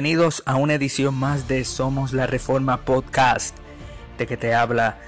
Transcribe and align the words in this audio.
Bienvenidos 0.00 0.42
a 0.46 0.56
una 0.56 0.72
edición 0.72 1.14
más 1.14 1.46
de 1.46 1.62
Somos 1.62 2.14
la 2.14 2.26
Reforma 2.26 2.86
Podcast, 2.86 3.54
de 4.16 4.26
que 4.26 4.38
te 4.38 4.54
habla 4.54 4.98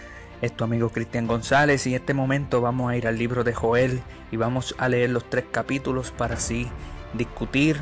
es 0.42 0.54
tu 0.54 0.64
amigo 0.64 0.90
Cristian 0.90 1.26
González 1.26 1.86
y 1.86 1.94
en 1.94 2.02
este 2.02 2.12
momento 2.12 2.60
vamos 2.60 2.90
a 2.90 2.96
ir 2.98 3.06
al 3.06 3.16
libro 3.16 3.42
de 3.42 3.54
Joel 3.54 4.02
y 4.30 4.36
vamos 4.36 4.74
a 4.76 4.90
leer 4.90 5.08
los 5.08 5.30
tres 5.30 5.46
capítulos 5.50 6.10
para 6.10 6.34
así 6.34 6.68
discutir 7.14 7.78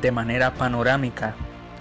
de 0.00 0.10
manera 0.10 0.54
panorámica 0.54 1.34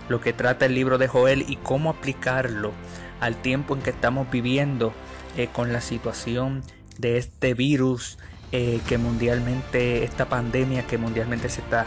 lo 0.09 0.20
que 0.20 0.34
trata 0.34 0.66
el 0.66 0.76
libro 0.76 0.98
de 0.98 1.08
Joel 1.08 1.45
y 1.48 1.56
cómo 1.56 1.90
aplicarlo 1.90 2.73
al 3.22 3.38
tiempo 3.38 3.76
en 3.76 3.84
que 3.84 3.92
estamos 3.92 4.30
viviendo 4.30 4.92
eh, 5.38 5.48
con 5.48 5.72
la 5.72 5.80
situación 5.80 6.62
de 6.98 7.20
este 7.20 7.54
virus 7.54 8.18
eh, 8.52 8.81
que 8.90 8.98
mundialmente, 8.98 10.04
esta 10.04 10.28
pandemia 10.28 10.86
que 10.86 10.98
mundialmente 10.98 11.48
se 11.48 11.62
está 11.62 11.86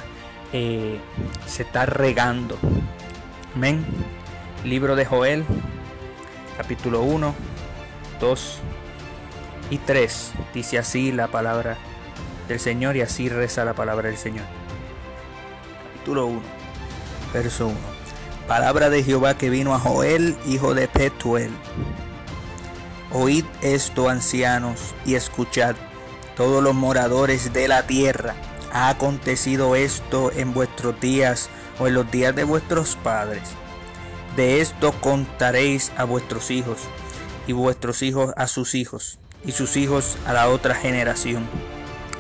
eh, 0.52 1.00
se 1.46 1.62
está 1.62 1.86
regando. 1.86 2.59
Amén. 3.55 3.84
Libro 4.64 4.96
de 4.96 5.05
Joel, 5.05 5.45
capítulo 6.56 7.02
1, 7.02 7.34
2 8.20 8.59
y 9.70 9.78
3. 9.78 10.32
Dice 10.55 10.78
así 10.78 11.12
la 11.12 11.28
palabra 11.28 11.77
del 12.48 12.61
Señor 12.61 12.97
y 12.97 13.00
así 13.00 13.28
reza 13.28 13.64
la 13.64 13.74
palabra 13.74 14.08
del 14.08 14.19
Señor. 14.19 14.44
Capítulo 15.92 16.27
1, 16.27 16.42
verso 17.33 17.69
1. 17.69 17.77
Palabra 18.48 18.91
de 18.91 19.02
Jehová 19.02 19.36
que 19.36 19.50
vino 19.50 19.74
a 19.74 19.78
Joel, 19.78 20.36
hijo 20.47 20.74
de 20.74 20.86
Petuel. 20.89 21.50
Oíd 23.12 23.44
esto, 23.62 24.08
ancianos, 24.08 24.94
y 25.05 25.14
escuchad, 25.14 25.74
todos 26.36 26.62
los 26.62 26.74
moradores 26.74 27.52
de 27.52 27.67
la 27.67 27.86
tierra 27.86 28.34
¿Ha 28.77 28.91
acontecido 28.91 29.74
esto 29.74 30.30
en 30.36 30.52
vuestros 30.52 31.00
días 31.00 31.48
o 31.78 31.86
en 31.86 31.94
los 31.94 32.10
días 32.10 32.36
de 32.36 32.44
vuestros 32.44 32.94
padres? 33.02 33.41
De 34.36 34.60
esto 34.60 34.92
contaréis 35.00 35.92
a 35.96 36.05
vuestros 36.05 36.50
hijos, 36.50 36.80
y 37.46 37.55
vuestros 37.55 38.02
hijos 38.02 38.34
a 38.36 38.46
sus 38.46 38.74
hijos, 38.74 39.18
y 39.46 39.52
sus 39.52 39.78
hijos 39.78 40.18
a 40.27 40.34
la 40.34 40.50
otra 40.50 40.74
generación. 40.74 41.48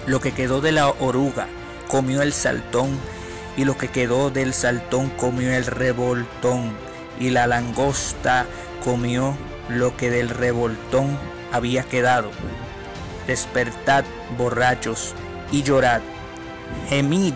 Lo 0.06 0.20
que 0.20 0.32
quedó 0.32 0.62
de 0.62 0.72
la 0.72 0.88
oruga 0.88 1.46
comió 1.88 2.22
el 2.22 2.32
saltón, 2.32 2.88
y 3.58 3.66
lo 3.66 3.76
que 3.76 3.88
quedó 3.88 4.30
del 4.30 4.54
saltón 4.54 5.10
comió 5.10 5.52
el 5.52 5.66
revoltón, 5.66 6.72
y 7.20 7.28
la 7.28 7.46
langosta 7.46 8.46
comió 8.82 9.36
lo 9.68 9.94
que 9.98 10.08
del 10.08 10.30
revoltón 10.30 11.18
había 11.52 11.82
quedado. 11.82 12.30
Despertad, 13.26 14.06
borrachos, 14.38 15.14
y 15.52 15.62
llorad 15.62 16.00
Gemid 16.88 17.34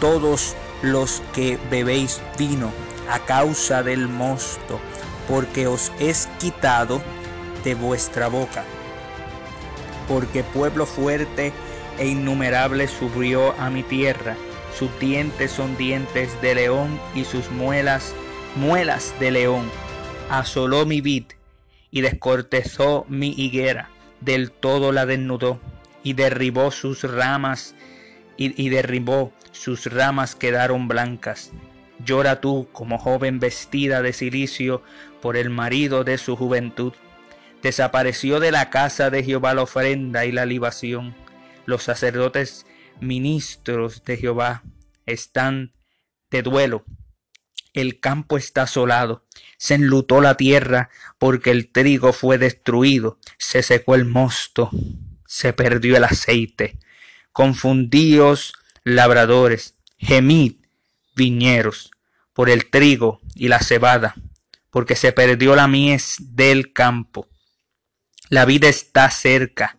todos 0.00 0.56
los 0.82 1.22
que 1.32 1.58
bebéis 1.70 2.20
vino 2.38 2.72
a 3.08 3.20
causa 3.20 3.82
del 3.82 4.08
mosto, 4.08 4.80
porque 5.28 5.66
os 5.66 5.92
es 6.00 6.28
quitado 6.38 7.00
de 7.64 7.74
vuestra 7.74 8.28
boca. 8.28 8.64
Porque 10.08 10.42
pueblo 10.42 10.86
fuerte 10.86 11.52
e 11.98 12.08
innumerable 12.08 12.88
subió 12.88 13.54
a 13.60 13.70
mi 13.70 13.82
tierra, 13.82 14.36
sus 14.76 14.90
dientes 14.98 15.50
son 15.50 15.76
dientes 15.76 16.40
de 16.40 16.54
león 16.54 16.98
y 17.14 17.24
sus 17.24 17.50
muelas, 17.50 18.14
muelas 18.56 19.14
de 19.20 19.30
león. 19.30 19.70
Asoló 20.30 20.86
mi 20.86 21.00
vid 21.00 21.24
y 21.90 22.00
descortezó 22.00 23.04
mi 23.08 23.34
higuera, 23.36 23.90
del 24.20 24.50
todo 24.50 24.92
la 24.92 25.06
desnudó 25.06 25.60
y 26.02 26.14
derribó 26.14 26.70
sus 26.70 27.02
ramas 27.04 27.74
y, 28.36 28.68
derribó, 28.70 29.32
sus 29.52 29.86
ramas 29.86 30.34
quedaron 30.34 30.88
blancas. 30.88 31.52
Llora 32.04 32.40
tú 32.40 32.68
como 32.72 32.98
joven 32.98 33.38
vestida 33.38 34.02
de 34.02 34.12
silicio 34.12 34.82
por 35.20 35.36
el 35.36 35.50
marido 35.50 36.04
de 36.04 36.18
su 36.18 36.36
juventud. 36.36 36.92
Desapareció 37.62 38.40
de 38.40 38.50
la 38.50 38.70
casa 38.70 39.10
de 39.10 39.22
Jehová 39.22 39.54
la 39.54 39.62
ofrenda 39.62 40.24
y 40.24 40.32
la 40.32 40.46
libación. 40.46 41.14
Los 41.64 41.84
sacerdotes 41.84 42.66
ministros 43.00 44.04
de 44.04 44.16
Jehová 44.16 44.64
están 45.06 45.72
de 46.30 46.42
duelo. 46.42 46.84
El 47.72 48.00
campo 48.00 48.36
está 48.36 48.62
asolado. 48.62 49.24
Se 49.58 49.74
enlutó 49.74 50.20
la 50.20 50.36
tierra 50.36 50.90
porque 51.18 51.50
el 51.50 51.70
trigo 51.70 52.12
fue 52.12 52.38
destruido. 52.38 53.18
Se 53.38 53.62
secó 53.62 53.94
el 53.94 54.04
mosto. 54.04 54.70
Se 55.26 55.52
perdió 55.52 55.96
el 55.96 56.04
aceite 56.04 56.80
confundíos 57.32 58.52
labradores, 58.84 59.74
gemid 59.98 60.54
viñeros, 61.14 61.90
por 62.32 62.48
el 62.48 62.70
trigo 62.70 63.20
y 63.34 63.48
la 63.48 63.60
cebada, 63.60 64.14
porque 64.70 64.96
se 64.96 65.12
perdió 65.12 65.54
la 65.54 65.68
mies 65.68 66.16
del 66.20 66.72
campo. 66.72 67.28
La 68.28 68.44
vida 68.44 68.68
está 68.68 69.10
cerca 69.10 69.78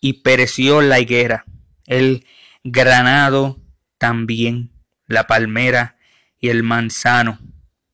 y 0.00 0.14
pereció 0.24 0.80
la 0.82 0.98
higuera, 0.98 1.44
el 1.86 2.26
granado 2.64 3.60
también, 3.98 4.72
la 5.06 5.26
palmera 5.26 5.96
y 6.40 6.48
el 6.48 6.62
manzano. 6.62 7.38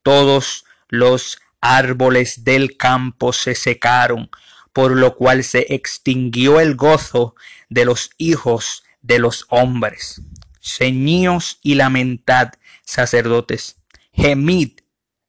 Todos 0.03 0.65
los 0.89 1.39
árboles 1.61 2.45
del 2.45 2.77
campo 2.77 3.33
se 3.33 3.55
secaron, 3.55 4.31
por 4.73 4.93
lo 4.97 5.17
cual 5.17 5.45
se 5.45 5.67
extinguió 5.75 6.61
el 6.61 6.75
gozo 6.75 7.35
de 7.69 7.85
los 7.85 8.11
hijos 8.17 8.85
de 9.03 9.19
los 9.19 9.47
hombres. 9.49 10.23
Ceñíos 10.61 11.59
y 11.63 11.75
lamentad, 11.75 12.53
sacerdotes. 12.85 13.77
Gemid, 14.13 14.81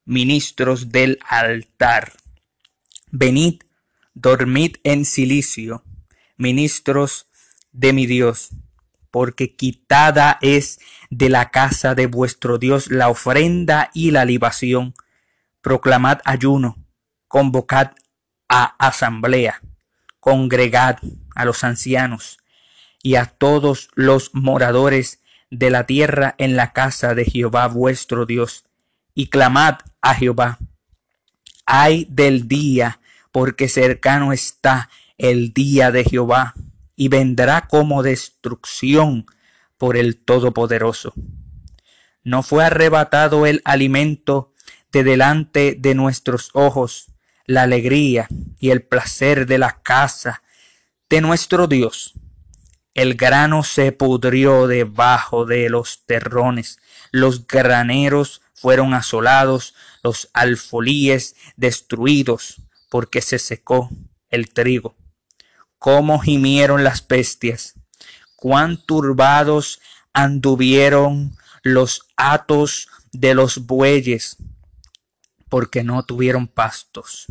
ministros 0.04 0.90
del 0.90 1.18
altar. 1.28 2.12
Venid, 3.10 3.62
dormid 4.14 4.76
en 4.84 5.04
silicio, 5.04 5.84
ministros 6.36 7.26
de 7.72 7.92
mi 7.92 8.06
Dios, 8.06 8.50
porque 9.10 9.54
quitada 9.54 10.38
es 10.40 10.80
de 11.10 11.28
la 11.28 11.50
casa 11.50 11.94
de 11.94 12.06
vuestro 12.06 12.58
Dios 12.58 12.90
la 12.90 13.08
ofrenda 13.08 13.90
y 13.94 14.10
la 14.10 14.24
libación. 14.24 14.94
Proclamad 15.60 16.20
ayuno, 16.24 16.76
convocad 17.28 17.92
a 18.48 18.74
asamblea, 18.78 19.62
congregad 20.20 20.98
a 21.34 21.44
los 21.44 21.64
ancianos, 21.64 22.38
y 23.02 23.16
a 23.16 23.26
todos 23.26 23.90
los 23.94 24.30
moradores 24.32 25.20
de 25.50 25.70
la 25.70 25.86
tierra 25.86 26.34
en 26.38 26.56
la 26.56 26.72
casa 26.72 27.14
de 27.14 27.24
Jehová 27.24 27.66
vuestro 27.66 28.24
Dios, 28.24 28.64
y 29.14 29.26
clamad 29.26 29.80
a 30.00 30.14
Jehová. 30.14 30.58
Ay 31.66 32.06
del 32.08 32.48
día, 32.48 33.00
porque 33.32 33.68
cercano 33.68 34.32
está 34.32 34.88
el 35.18 35.52
día 35.52 35.90
de 35.90 36.04
Jehová, 36.04 36.54
y 36.96 37.08
vendrá 37.08 37.66
como 37.68 38.02
destrucción 38.02 39.26
por 39.76 39.96
el 39.96 40.16
Todopoderoso. 40.16 41.12
No 42.22 42.42
fue 42.42 42.64
arrebatado 42.64 43.46
el 43.46 43.60
alimento 43.64 44.54
de 44.92 45.02
delante 45.02 45.74
de 45.78 45.94
nuestros 45.94 46.50
ojos, 46.54 47.08
la 47.46 47.62
alegría 47.62 48.28
y 48.60 48.70
el 48.70 48.82
placer 48.82 49.46
de 49.46 49.58
la 49.58 49.82
casa 49.82 50.42
de 51.10 51.20
nuestro 51.20 51.66
Dios 51.66 52.14
el 52.94 53.14
grano 53.14 53.64
se 53.64 53.92
pudrió 53.92 54.66
debajo 54.66 55.46
de 55.46 55.70
los 55.70 56.04
terrones, 56.04 56.78
los 57.10 57.46
graneros 57.46 58.42
fueron 58.54 58.94
asolados, 58.94 59.74
los 60.02 60.28
alfolíes 60.34 61.36
destruidos, 61.56 62.60
porque 62.90 63.22
se 63.22 63.38
secó 63.38 63.90
el 64.30 64.50
trigo. 64.50 64.94
Cómo 65.78 66.20
gimieron 66.20 66.84
las 66.84 67.06
bestias, 67.06 67.74
cuán 68.36 68.76
turbados 68.76 69.80
anduvieron 70.12 71.36
los 71.62 72.08
atos 72.16 72.88
de 73.12 73.34
los 73.34 73.66
bueyes, 73.66 74.36
porque 75.48 75.82
no 75.82 76.02
tuvieron 76.04 76.46
pastos. 76.46 77.26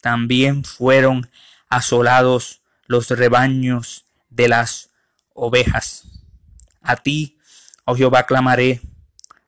También 0.00 0.64
fueron 0.64 1.30
asolados 1.68 2.60
los 2.86 3.08
rebaños 3.08 4.04
de 4.28 4.48
las 4.48 4.89
ovejas. 5.34 6.04
A 6.80 6.96
ti, 6.96 7.38
oh 7.84 7.96
Jehová, 7.96 8.26
clamaré, 8.26 8.80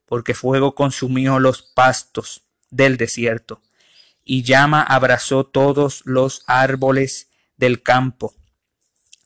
porque 0.05 0.33
fuego 0.33 0.75
consumió 0.75 1.39
los 1.39 1.61
pastos 1.61 2.43
del 2.69 2.97
desierto, 2.97 3.61
y 4.23 4.43
llama 4.43 4.81
abrazó 4.81 5.45
todos 5.45 6.01
los 6.05 6.43
árboles 6.47 7.29
del 7.57 7.81
campo. 7.81 8.35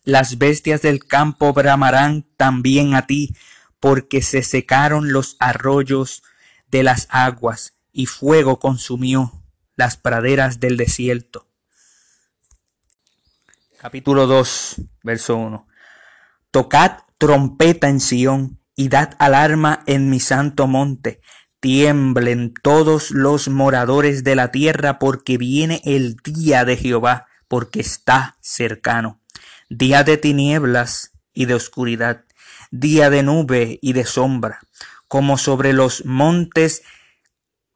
Las 0.03 0.37
bestias 0.37 0.81
del 0.81 1.05
campo 1.05 1.53
bramarán 1.53 2.25
también 2.37 2.95
a 2.95 3.07
ti, 3.07 3.35
porque 3.79 4.21
se 4.21 4.43
secaron 4.43 5.11
los 5.11 5.35
arroyos 5.39 6.23
de 6.69 6.83
las 6.83 7.07
aguas, 7.09 7.73
y 7.91 8.05
fuego 8.05 8.59
consumió 8.59 9.43
las 9.75 9.97
praderas 9.97 10.59
del 10.59 10.77
desierto. 10.77 11.47
Capítulo 13.77 14.25
2, 14.25 14.81
verso 15.03 15.35
1. 15.35 15.67
Tocad 16.57 17.03
trompeta 17.19 17.87
en 17.87 17.99
Sión 17.99 18.59
y 18.75 18.89
dad 18.89 19.13
alarma 19.19 19.83
en 19.85 20.09
mi 20.09 20.19
santo 20.19 20.65
monte. 20.65 21.21
tiemblen 21.59 22.51
todos 22.63 23.11
los 23.11 23.47
moradores 23.47 24.23
de 24.23 24.35
la 24.35 24.49
tierra, 24.49 24.97
porque 24.97 25.37
viene 25.37 25.83
el 25.85 26.15
día 26.15 26.65
de 26.65 26.75
Jehová, 26.75 27.27
porque 27.47 27.79
está 27.79 28.37
cercano. 28.41 29.21
Día 29.69 30.03
de 30.03 30.17
tinieblas 30.17 31.11
y 31.31 31.45
de 31.45 31.53
oscuridad, 31.53 32.25
día 32.71 33.11
de 33.11 33.21
nube 33.21 33.77
y 33.79 33.93
de 33.93 34.05
sombra, 34.05 34.61
como 35.07 35.37
sobre 35.37 35.73
los 35.73 36.05
montes 36.05 36.81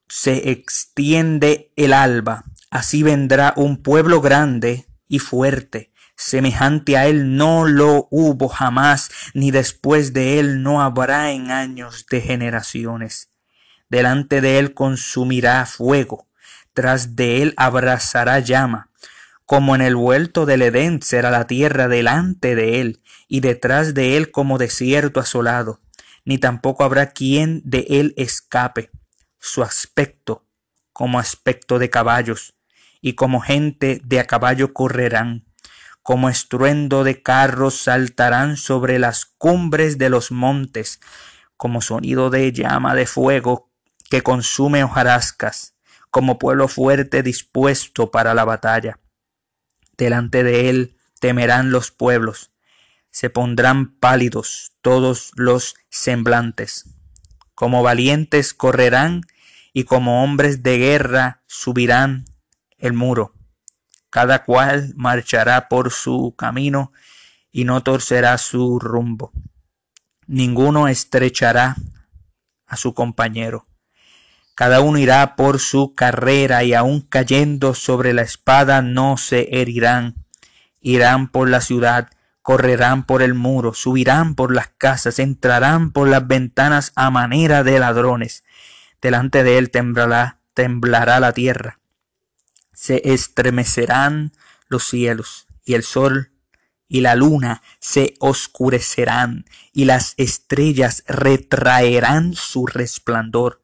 se 0.10 0.50
extiende 0.50 1.72
el 1.76 1.94
alba, 1.94 2.46
así 2.72 3.04
vendrá 3.04 3.54
un 3.58 3.84
pueblo 3.84 4.22
grande 4.22 4.88
y 5.08 5.20
fuerte, 5.20 5.91
semejante 6.22 6.98
a 6.98 7.08
él 7.08 7.36
no 7.36 7.66
lo 7.66 8.08
hubo 8.12 8.48
jamás, 8.48 9.10
ni 9.34 9.50
después 9.50 10.14
de 10.14 10.40
él 10.40 10.62
no 10.62 10.82
habrá 10.82 11.32
en 11.32 11.50
años 11.50 12.06
de 12.10 12.22
generaciones. 12.22 13.32
Delante 13.90 14.40
de 14.40 14.60
él 14.60 14.76
consumirá 14.76 15.66
fuego, 15.66 16.28
tras 16.74 17.16
de 17.16 17.42
él 17.42 17.54
abrazará 17.58 18.40
llama, 18.40 18.92
como 19.46 19.74
en 19.74 19.82
el 19.82 19.96
vuelto 19.96 20.46
del 20.46 20.62
Edén 20.62 21.02
será 21.02 21.32
la 21.32 21.48
tierra 21.48 21.88
delante 21.88 22.56
de 22.56 22.80
él, 22.82 23.02
y 23.28 23.40
detrás 23.40 23.96
de 23.96 24.16
él 24.16 24.30
como 24.30 24.60
desierto 24.60 25.20
asolado, 25.20 25.82
ni 26.24 26.38
tampoco 26.38 26.84
habrá 26.84 27.08
quien 27.08 27.62
de 27.66 27.88
él 27.90 28.14
escape. 28.16 28.92
Su 29.40 29.64
aspecto 29.64 30.46
como 30.94 31.18
aspecto 31.18 31.80
de 31.80 31.90
caballos, 31.90 32.54
y 33.02 33.14
como 33.14 33.42
gente 33.42 34.02
de 34.04 34.20
a 34.20 34.28
caballo 34.28 34.72
correrán, 34.72 35.51
como 36.04 36.30
estruendo 36.30 37.04
de 37.04 37.22
carros 37.22 37.76
saltarán 37.84 38.58
sobre 38.58 39.00
las 39.00 39.26
cumbres 39.26 39.98
de 39.98 40.10
los 40.10 40.32
montes, 40.32 41.00
como 41.58 41.82
sonido 41.82 42.30
de 42.30 42.52
llama 42.52 42.96
de 42.96 43.06
fuego 43.06 43.72
que 44.10 44.24
consume 44.24 44.84
hojarascas, 44.84 45.76
como 46.10 46.40
pueblo 46.40 46.68
fuerte 46.68 47.24
dispuesto 47.24 48.12
para 48.12 48.34
la 48.34 48.46
batalla. 48.46 49.00
Delante 49.96 50.44
de 50.44 50.70
él 50.70 50.98
temerán 51.20 51.72
los 51.72 51.92
pueblos, 51.92 52.52
se 53.12 53.30
pondrán 53.30 53.96
pálidos 53.98 54.74
todos 54.82 55.32
los 55.36 55.76
semblantes. 55.90 56.96
Como 57.54 57.84
valientes 57.84 58.54
correrán 58.54 59.22
y 59.74 59.84
como 59.84 60.24
hombres 60.24 60.64
de 60.64 60.78
guerra 60.78 61.44
subirán 61.46 62.26
el 62.78 62.94
muro. 62.94 63.36
Cada 64.12 64.44
cual 64.44 64.94
marchará 64.96 65.68
por 65.68 65.92
su 65.92 66.36
camino 66.38 66.92
y 67.52 67.64
no 67.66 67.82
torcerá 67.82 68.38
su 68.38 68.78
rumbo. 68.78 69.32
Ninguno 70.28 70.88
estrechará 70.88 71.76
a 72.68 72.78
su 72.78 72.94
compañero. 72.94 73.66
Cada 74.54 74.82
uno 74.82 75.00
irá 75.00 75.36
por 75.36 75.60
su 75.60 75.96
carrera 75.96 76.64
y 76.64 76.74
aun 76.74 77.02
cayendo 77.02 77.74
sobre 77.74 78.14
la 78.14 78.22
espada 78.22 78.84
no 78.84 79.18
se 79.18 79.60
herirán. 79.60 80.16
Irán 80.82 81.28
por 81.28 81.50
la 81.50 81.62
ciudad, 81.62 82.10
correrán 82.42 83.06
por 83.06 83.22
el 83.22 83.34
muro, 83.34 83.74
subirán 83.74 84.36
por 84.36 84.54
las 84.54 84.68
casas, 84.78 85.20
entrarán 85.20 85.92
por 85.92 86.08
las 86.08 86.28
ventanas 86.28 86.92
a 86.96 87.10
manera 87.10 87.64
de 87.64 87.80
ladrones. 87.80 88.44
Delante 89.02 89.44
de 89.44 89.58
él 89.58 89.72
temblará, 89.72 90.40
temblará 90.54 91.20
la 91.20 91.34
tierra. 91.34 91.81
Se 92.82 93.14
estremecerán 93.14 94.32
los 94.68 94.86
cielos 94.86 95.46
y 95.64 95.76
el 95.76 95.84
sol 95.84 96.32
y 96.88 97.02
la 97.02 97.14
luna 97.14 97.62
se 97.80 98.16
oscurecerán 98.18 99.46
y 99.72 99.86
las 99.86 100.16
estrellas 100.18 101.04
retraerán 101.06 102.34
su 102.34 102.66
resplandor 102.66 103.62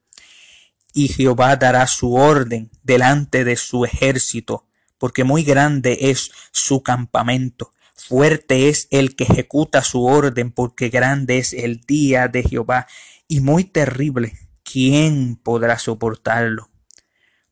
y 0.93 1.07
Jehová 1.07 1.55
dará 1.55 1.87
su 1.87 2.13
orden 2.13 2.69
delante 2.83 3.43
de 3.43 3.55
su 3.55 3.85
ejército, 3.85 4.67
porque 4.99 5.23
muy 5.23 5.41
grande 5.41 5.97
es 6.11 6.31
su 6.51 6.83
campamento. 6.83 7.71
Fuerte 7.95 8.69
es 8.69 8.87
el 8.91 9.15
que 9.15 9.23
ejecuta 9.23 9.81
su 9.81 10.05
orden, 10.05 10.51
porque 10.51 10.89
grande 10.89 11.39
es 11.39 11.53
el 11.53 11.81
día 11.81 12.27
de 12.27 12.43
Jehová, 12.43 12.85
y 13.27 13.39
muy 13.39 13.63
terrible. 13.63 14.37
¿Quién 14.61 15.37
podrá 15.37 15.79
soportarlo? 15.79 16.69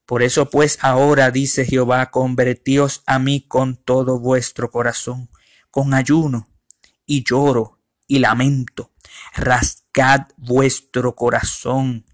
Por 0.05 0.21
eso 0.21 0.49
pues 0.49 0.77
ahora 0.81 1.31
dice 1.31 1.65
Jehová, 1.65 2.11
convertíos 2.11 3.01
a 3.07 3.17
mí 3.17 3.41
con 3.41 3.75
todo 3.75 4.19
vuestro 4.19 4.69
corazón, 4.69 5.29
con 5.71 5.93
ayuno 5.93 6.47
y 7.05 7.23
lloro 7.23 7.81
y 8.07 8.19
lamento. 8.19 8.91
Rasgad 9.33 10.27
vuestro 10.37 11.15
corazón 11.15 12.05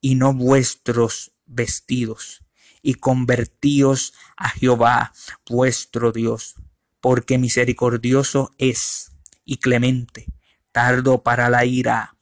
y 0.00 0.14
no 0.14 0.34
vuestros 0.34 1.32
vestidos, 1.46 2.44
y 2.82 2.94
convertíos 2.94 4.12
a 4.36 4.50
Jehová 4.50 5.12
vuestro 5.48 6.12
Dios, 6.12 6.56
porque 7.00 7.38
misericordioso 7.38 8.50
es 8.58 9.12
y 9.44 9.56
clemente, 9.56 10.26
tardo 10.72 11.22
para 11.22 11.48
la 11.48 11.64
ira 11.64 12.16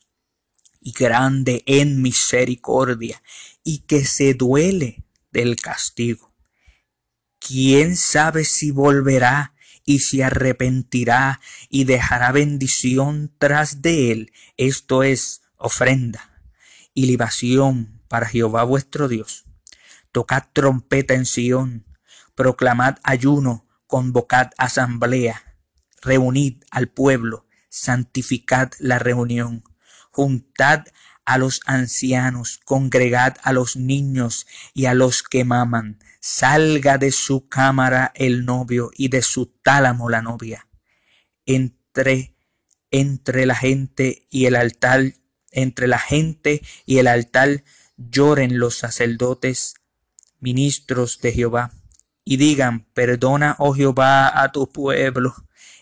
y 0.81 0.93
grande 0.93 1.65
en 1.67 2.01
misericordia, 2.01 3.23
y 3.65 3.79
que 3.79 4.05
se 4.05 4.35
duele 4.35 5.06
del 5.37 5.57
castigo. 5.57 6.33
¿Quién 7.39 7.97
sabe 7.97 8.45
si 8.45 8.71
volverá 8.71 9.53
y 9.85 9.99
se 9.99 10.25
arrepentirá 10.25 11.41
y 11.69 11.85
dejará 11.85 12.33
bendición 12.33 13.35
tras 13.37 13.83
de 13.83 14.13
él? 14.13 14.33
Esto 14.57 15.03
es 15.03 15.43
ofrenda 15.59 16.43
y 16.95 17.05
libación 17.05 18.01
para 18.09 18.27
Jehová 18.27 18.65
vuestro 18.65 19.09
Dios. 19.09 19.45
Tocad 20.11 20.45
trompeta 20.55 21.13
en 21.13 21.27
Sión, 21.27 21.85
proclamad 22.35 22.97
ayuno, 23.03 23.67
convocad 23.87 24.53
asamblea, 24.57 25.59
reunid 26.01 26.65
al 26.71 26.89
pueblo, 26.89 27.47
santificad 27.69 28.71
la 28.79 28.99
reunión, 28.99 29.65
juntad 30.11 30.87
a 31.27 31.39
los 31.39 31.61
ancianos, 31.67 32.61
congregad 32.65 33.37
a 33.43 33.53
los 33.53 33.77
niños 33.77 34.47
y 34.73 34.87
a 34.87 34.95
los 34.95 35.23
que 35.23 35.45
maman, 35.45 35.99
salga 36.21 36.97
de 36.97 37.13
su 37.13 37.49
cámara 37.49 38.13
el 38.15 38.47
novio 38.47 38.91
y 38.97 39.09
de 39.09 39.23
su 39.23 39.47
tálamo 39.47 40.09
la 40.09 40.23
novia. 40.23 40.69
Entre 41.45 42.33
entre 42.93 43.47
la 43.47 43.57
gente 43.57 44.27
y 44.31 44.47
el 44.47 44.55
altar 44.57 45.13
entre 45.51 45.89
la 45.89 45.99
gente 45.99 46.63
y 46.85 46.99
el 46.99 47.09
altar 47.09 47.65
lloren 47.97 48.59
los 48.59 48.77
sacerdotes, 48.77 49.75
ministros 50.39 51.21
de 51.21 51.33
Jehová, 51.33 51.73
y 52.25 52.37
digan, 52.37 52.85
perdona, 52.93 53.57
oh 53.59 53.73
Jehová, 53.73 54.43
a 54.43 54.53
tu 54.53 54.71
pueblo, 54.71 55.35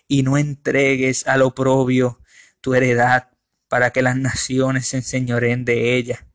y 0.06 0.22
no 0.22 0.38
entregues 0.38 1.26
al 1.26 1.42
oprobio 1.42 2.20
tu 2.60 2.74
heredad, 2.74 3.30
para 3.74 3.90
que 3.90 4.02
las 4.02 4.16
naciones 4.16 4.86
se 4.86 4.98
enseñoren 4.98 5.64
de 5.64 5.96
ella. 5.96 6.28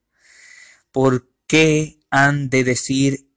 ¿Por 0.91 1.31
qué 1.47 2.01
han 2.09 2.49
de 2.49 2.65
decir 2.65 3.31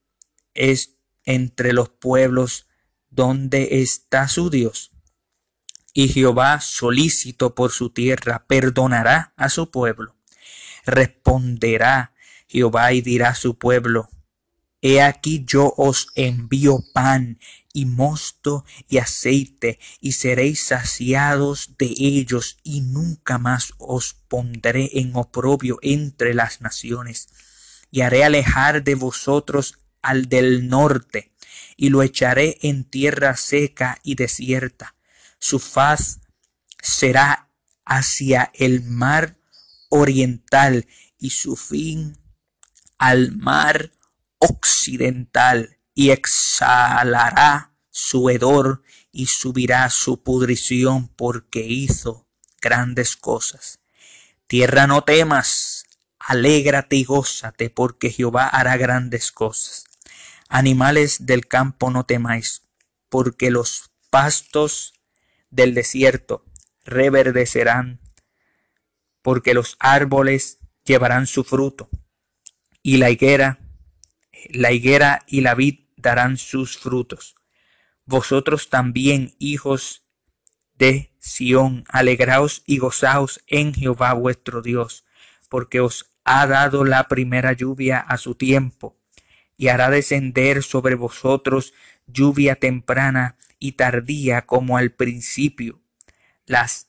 es 0.55 0.97
entre 1.23 1.73
los 1.73 1.89
pueblos 1.89 2.67
dónde 3.11 3.81
está 3.81 4.27
su 4.27 4.51
Dios? 4.51 4.91
y 5.95 6.09
Jehová, 6.09 6.61
solícito 6.61 7.55
por 7.55 7.71
su 7.71 7.91
tierra, 7.91 8.45
perdonará 8.49 9.35
a 9.37 9.49
su 9.49 9.71
pueblo. 9.71 10.17
Responderá 10.85 12.13
Jehová 12.49 12.93
y 12.95 13.03
dirá 13.03 13.29
a 13.29 13.35
su 13.37 13.57
pueblo, 13.57 14.11
He 14.85 15.01
aquí 15.01 15.45
yo 15.47 15.73
os 15.77 16.09
envío 16.17 16.85
pan 16.93 17.39
y 17.73 17.87
mosto 17.87 18.65
y 18.89 18.99
aceite, 18.99 19.79
y 20.01 20.13
seréis 20.13 20.65
saciados 20.65 21.77
de 21.79 21.87
ellos, 21.97 22.59
y 22.65 22.81
nunca 22.81 23.39
más 23.39 23.75
os 23.79 24.15
pondré 24.27 24.91
en 24.99 25.15
oprobio 25.15 25.79
entre 25.83 26.35
las 26.35 26.61
naciones, 26.61 27.29
y 27.93 28.01
haré 28.01 28.25
alejar 28.25 28.83
de 28.83 28.97
vosotros 28.97 29.79
al 30.03 30.29
del 30.29 30.69
norte, 30.69 31.33
y 31.77 31.91
lo 31.91 32.03
echaré 32.03 32.59
en 32.63 32.83
tierra 32.83 33.37
seca 33.37 34.01
y 34.03 34.17
desierta, 34.17 34.97
su 35.39 35.61
faz 35.61 36.21
será 36.83 37.49
hacia 37.85 38.51
el 38.55 38.83
mar 38.83 39.37
oriental 39.91 40.87
y 41.19 41.31
su 41.31 41.55
fin 41.55 42.19
al 42.99 43.33
mar 43.33 43.93
occidental 44.43 45.79
y 45.95 46.11
exhalará 46.11 47.75
su 47.91 48.29
hedor 48.31 48.83
y 49.13 49.27
subirá 49.27 49.89
su 49.91 50.23
pudrición 50.23 51.09
porque 51.09 51.61
hizo 51.61 52.27
grandes 52.61 53.17
cosas. 53.17 53.81
Tierra 54.47 54.87
no 54.87 55.05
temas, 55.05 55.85
alégrate 56.19 56.97
y 56.97 57.05
gózate 57.05 57.71
porque 57.71 58.11
Jehová 58.11 58.49
hará 58.49 58.77
grandes 58.77 59.31
cosas. 59.31 59.85
Animales 60.49 61.27
del 61.27 61.47
campo 61.47 61.91
no 61.91 62.05
temáis, 62.05 62.63
porque 63.09 63.51
los 63.51 63.91
pastos 64.11 64.93
del 65.51 65.75
desierto 65.75 66.45
reverdecerán, 66.85 68.01
porque 69.23 69.55
los 69.55 69.77
árboles 69.79 70.59
llevarán 70.85 71.27
su 71.27 71.45
fruto, 71.45 71.89
y 72.83 72.97
la 72.97 73.11
higuera, 73.11 73.62
la 74.51 74.73
higuera 74.73 75.23
y 75.27 75.41
la 75.41 75.55
vid 75.55 75.81
darán 75.97 76.37
sus 76.37 76.79
frutos. 76.79 77.35
Vosotros 78.05 78.69
también, 78.69 79.35
hijos 79.39 80.05
de 80.75 81.13
Sión, 81.19 81.85
alegraos 81.89 82.63
y 82.67 82.79
gozaos 82.79 83.43
en 83.47 83.75
Jehová 83.75 84.13
vuestro 84.15 84.63
Dios, 84.63 85.05
porque 85.49 85.81
os 85.81 86.11
ha 86.25 86.47
dado 86.47 86.85
la 86.85 87.09
primera 87.09 87.53
lluvia 87.53 87.99
a 87.99 88.17
su 88.17 88.35
tiempo, 88.35 88.99
y 89.57 89.69
hará 89.69 89.91
descender 89.91 90.63
sobre 90.63 90.95
vosotros 90.95 91.73
lluvia 92.07 92.57
temprana 92.57 93.37
y 93.59 93.73
tardía 93.73 94.43
como 94.43 94.77
al 94.77 94.91
principio. 94.91 95.81
Las 96.47 96.89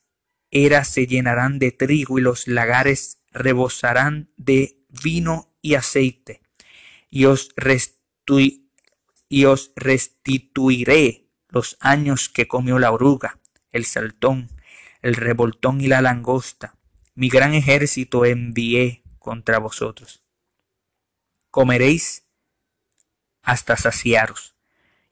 eras 0.50 0.88
se 0.88 1.08
llenarán 1.08 1.60
de 1.60 1.72
trigo 1.72 2.20
y 2.20 2.22
los 2.22 2.48
lagares 2.48 3.20
rebosarán 3.32 4.30
de 4.38 4.80
vino 5.04 5.52
y 5.62 5.76
aceite, 5.76 6.43
y 7.13 7.25
os, 7.25 7.53
os 9.46 9.72
restituiré 9.75 11.29
los 11.48 11.77
años 11.79 12.27
que 12.27 12.48
comió 12.48 12.79
la 12.79 12.91
oruga, 12.91 13.39
el 13.70 13.86
saltón, 13.86 14.50
el 15.03 15.13
revoltón 15.13 15.79
y 15.79 15.86
la 15.86 16.01
langosta. 16.01 16.75
Mi 17.13 17.29
gran 17.29 17.53
ejército 17.53 18.25
envié 18.25 19.03
contra 19.20 19.60
vosotros. 19.60 20.24
Comeréis 21.51 22.24
hasta 23.43 23.77
saciaros, 23.77 24.55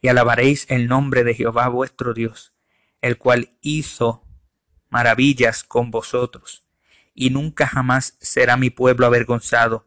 y 0.01 0.07
alabaréis 0.07 0.65
el 0.69 0.87
nombre 0.87 1.23
de 1.23 1.35
Jehová 1.35 1.67
vuestro 1.67 2.15
Dios, 2.15 2.55
el 3.01 3.19
cual 3.19 3.59
hizo 3.61 4.25
maravillas 4.89 5.63
con 5.63 5.91
vosotros, 5.91 6.65
y 7.13 7.29
nunca 7.29 7.67
jamás 7.67 8.17
será 8.21 8.57
mi 8.57 8.71
pueblo 8.71 9.05
avergonzado. 9.05 9.85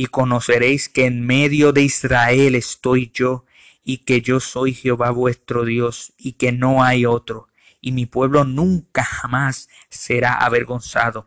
Y 0.00 0.06
conoceréis 0.06 0.88
que 0.88 1.04
en 1.04 1.26
medio 1.26 1.74
de 1.74 1.82
Israel 1.82 2.54
estoy 2.54 3.10
yo, 3.12 3.44
y 3.84 3.98
que 3.98 4.22
yo 4.22 4.40
soy 4.40 4.72
Jehová 4.72 5.10
vuestro 5.10 5.66
Dios, 5.66 6.14
y 6.16 6.32
que 6.32 6.52
no 6.52 6.82
hay 6.82 7.04
otro, 7.04 7.48
y 7.82 7.92
mi 7.92 8.06
pueblo 8.06 8.46
nunca 8.46 9.04
jamás 9.04 9.68
será 9.90 10.32
avergonzado. 10.32 11.26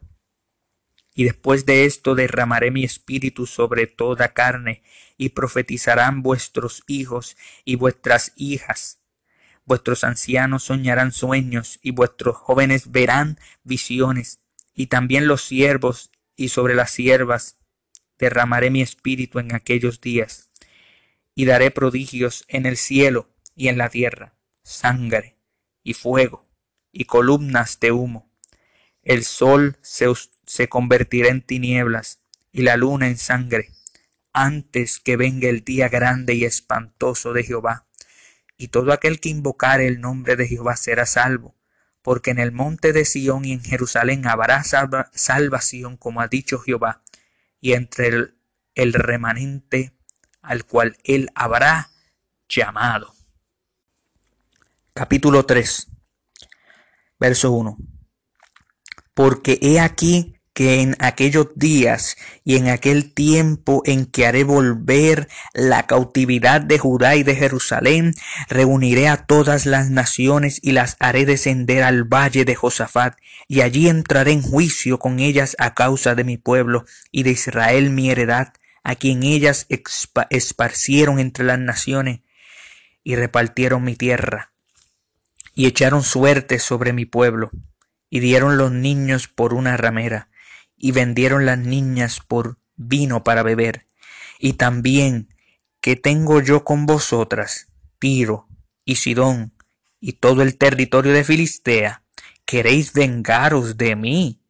Y 1.13 1.23
después 1.23 1.67
de 1.67 1.85
esto 1.85 2.15
derramaré 2.15 2.71
mi 2.71 2.83
espíritu 2.83 3.45
sobre 3.45 3.85
toda 3.85 4.33
carne, 4.33 4.81
y 5.17 5.29
profetizarán 5.29 6.23
vuestros 6.23 6.81
hijos 6.87 7.37
y 7.65 7.75
vuestras 7.75 8.31
hijas. 8.37 9.03
Vuestros 9.65 10.03
ancianos 10.03 10.63
soñarán 10.63 11.11
sueños, 11.11 11.77
y 11.83 11.91
vuestros 11.91 12.37
jóvenes 12.37 12.89
verán 12.89 13.37
visiones, 13.63 14.39
y 14.73 14.87
también 14.87 15.27
los 15.27 15.43
siervos 15.43 16.09
y 16.35 16.49
sobre 16.49 16.73
las 16.73 16.89
siervas 16.89 17.59
derramaré 18.23 18.69
mi 18.69 18.81
espíritu 18.81 19.39
en 19.39 19.53
aquellos 19.53 19.99
días, 19.99 20.49
y 21.35 21.45
daré 21.45 21.71
prodigios 21.71 22.45
en 22.47 22.65
el 22.65 22.77
cielo 22.77 23.29
y 23.55 23.67
en 23.67 23.77
la 23.77 23.89
tierra, 23.89 24.33
sangre 24.63 25.35
y 25.83 25.93
fuego 25.93 26.47
y 26.91 27.05
columnas 27.05 27.79
de 27.81 27.91
humo. 27.91 28.31
El 29.01 29.25
sol 29.25 29.77
se, 29.81 30.05
se 30.45 30.69
convertirá 30.69 31.29
en 31.29 31.41
tinieblas 31.41 32.19
y 32.53 32.61
la 32.61 32.77
luna 32.77 33.07
en 33.07 33.17
sangre, 33.17 33.71
antes 34.31 34.99
que 34.99 35.17
venga 35.17 35.49
el 35.49 35.65
día 35.65 35.89
grande 35.89 36.33
y 36.35 36.45
espantoso 36.45 37.33
de 37.33 37.43
Jehová. 37.43 37.87
Y 38.57 38.69
todo 38.69 38.93
aquel 38.93 39.19
que 39.19 39.29
invocare 39.29 39.87
el 39.87 39.99
nombre 39.99 40.37
de 40.37 40.47
Jehová 40.47 40.77
será 40.77 41.05
salvo, 41.05 41.55
porque 42.01 42.31
en 42.31 42.39
el 42.39 42.51
monte 42.51 42.93
de 42.93 43.03
Sión 43.03 43.43
y 43.43 43.51
en 43.51 43.63
Jerusalén 43.63 44.27
habrá 44.27 44.63
salvación, 44.63 45.97
como 45.97 46.21
ha 46.21 46.27
dicho 46.27 46.59
Jehová, 46.59 47.01
y 47.63 47.75
entre 47.75 48.33
el, 48.75 48.93
remanente 48.93 49.97
al 50.41 50.65
cual 50.65 50.97
él 51.05 51.29
habrá 51.33 51.91
llamado. 52.49 53.15
Capítulo 54.93 55.45
3 55.45 55.87
Verso 57.17 57.53
1. 57.53 57.77
Porque 59.13 59.59
he 59.61 59.79
aquí 59.79 60.35
que 60.53 60.81
en 60.81 60.95
aquellos 60.99 61.47
días 61.55 62.15
y 62.43 62.57
en 62.57 62.69
aquel 62.69 63.11
tiempo 63.13 63.81
en 63.85 64.05
que 64.05 64.27
haré 64.27 64.43
volver 64.43 65.27
la 65.53 65.87
cautividad 65.87 66.61
de 66.61 66.77
Judá 66.77 67.15
y 67.15 67.23
de 67.23 67.35
Jerusalén, 67.35 68.13
reuniré 68.49 69.07
a 69.07 69.25
todas 69.25 69.65
las 69.65 69.89
naciones 69.89 70.59
y 70.61 70.73
las 70.73 70.95
haré 70.99 71.25
descender 71.25 71.83
al 71.83 72.03
valle 72.03 72.45
de 72.45 72.55
Josafat, 72.55 73.17
y 73.47 73.61
allí 73.61 73.89
entraré 73.89 74.31
en 74.31 74.41
juicio 74.41 74.99
con 74.99 75.19
ellas 75.19 75.55
a 75.59 75.73
causa 75.73 76.15
de 76.15 76.23
mi 76.23 76.37
pueblo 76.37 76.85
y 77.11 77.23
de 77.23 77.31
Israel 77.31 77.89
mi 77.89 78.09
heredad, 78.09 78.53
a 78.83 78.95
quien 78.95 79.23
ellas 79.23 79.65
esparcieron 80.29 81.19
entre 81.19 81.45
las 81.45 81.59
naciones 81.59 82.19
y 83.03 83.15
repartieron 83.15 83.83
mi 83.83 83.95
tierra 83.95 84.53
y 85.55 85.67
echaron 85.67 86.03
suerte 86.03 86.59
sobre 86.59 86.93
mi 86.93 87.05
pueblo, 87.05 87.51
y 88.09 88.19
dieron 88.19 88.57
los 88.57 88.71
niños 88.71 89.27
por 89.27 89.53
una 89.53 89.77
ramera, 89.77 90.29
y 90.83 90.91
vendieron 90.91 91.45
las 91.45 91.57
niñas 91.57 92.19
por 92.19 92.59
vino 92.75 93.23
para 93.23 93.41
beber. 93.41 93.87
Y 94.37 94.53
también 94.53 95.33
que 95.79 95.95
tengo 95.95 96.41
yo 96.41 96.65
con 96.65 96.85
vosotras, 96.85 97.69
Piro 97.99 98.49
y 98.83 98.95
Sidón, 98.95 99.53
y 100.01 100.11
todo 100.11 100.41
el 100.41 100.57
territorio 100.57 101.13
de 101.13 101.23
Filistea, 101.23 102.03
queréis 102.43 102.91
vengaros 102.91 103.77
de 103.77 103.95
mí. 103.95 104.41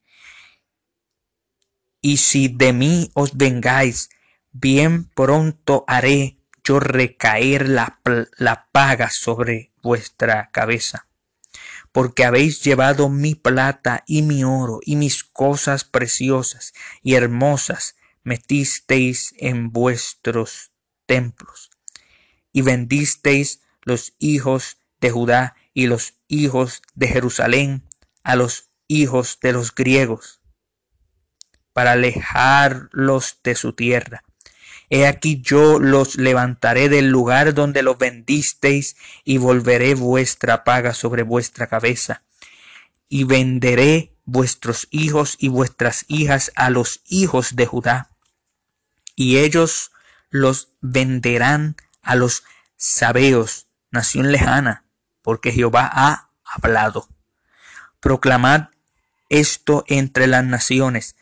Y 2.02 2.18
si 2.18 2.48
de 2.48 2.74
mí 2.74 3.12
os 3.14 3.38
vengáis, 3.38 4.10
bien 4.52 5.06
pronto 5.06 5.86
haré 5.88 6.40
yo 6.64 6.80
recaer 6.80 7.70
la, 7.70 8.00
la 8.40 8.70
paga 8.72 9.12
sobre 9.12 9.72
vuestra 9.84 10.50
cabeza. 10.52 11.06
Porque 11.94 12.26
habéis 12.26 12.62
llevado 12.62 13.08
mi 13.08 13.36
plata 13.36 14.04
y 14.06 14.24
mi 14.24 14.44
oro 14.44 14.82
y 14.84 14.98
mis 14.98 15.24
cosas 15.24 15.86
preciosas 15.86 16.74
y 17.02 17.14
hermosas 17.14 17.96
metisteis 18.24 19.34
en 19.38 19.72
vuestros 19.72 20.74
templos. 21.06 21.70
Y 22.52 22.62
vendisteis 22.62 23.62
los 23.84 24.14
hijos 24.20 24.80
de 25.00 25.12
Judá 25.12 25.56
y 25.74 25.88
los 25.88 26.16
hijos 26.28 26.82
de 26.94 27.08
Jerusalén 27.08 27.88
a 28.24 28.36
los 28.36 28.70
hijos 28.88 29.40
de 29.42 29.54
los 29.54 29.74
griegos 29.74 30.42
para 31.74 31.94
alejarlos 31.94 33.40
de 33.44 33.56
su 33.56 33.74
tierra 33.74 34.24
He 34.90 35.08
aquí 35.08 35.42
yo 35.42 35.80
los 35.80 36.16
levantaré 36.16 36.90
del 36.90 37.10
lugar 37.10 37.54
donde 37.54 37.82
los 37.82 37.98
vendisteis 37.98 38.96
y 39.24 39.38
volveré 39.38 39.96
vuestra 39.96 40.64
paga 40.64 40.94
sobre 40.94 41.24
vuestra 41.24 41.68
cabeza. 41.68 42.24
Y 43.10 43.24
venderé 43.24 44.14
vuestros 44.26 44.88
hijos 44.92 45.36
y 45.40 45.50
vuestras 45.50 46.06
hijas 46.08 46.52
a 46.56 46.70
los 46.70 47.02
hijos 47.08 47.56
de 47.56 47.66
Judá. 47.66 48.10
Y 49.16 49.38
ellos 49.38 49.92
los 50.30 50.70
venderán 50.82 51.76
a 52.02 52.16
los 52.16 52.44
sabeos, 52.76 53.68
nación 53.92 54.32
lejana, 54.32 54.86
porque 55.22 55.52
Jehová 55.52 55.90
ha 55.92 56.30
hablado. 56.44 57.08
Proclamad 58.00 58.70
esto 59.30 59.86
entre 59.88 60.28
las 60.28 60.44
naciones, 60.44 61.16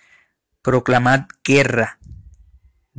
proclamad 0.62 1.28
guerra 1.44 2.00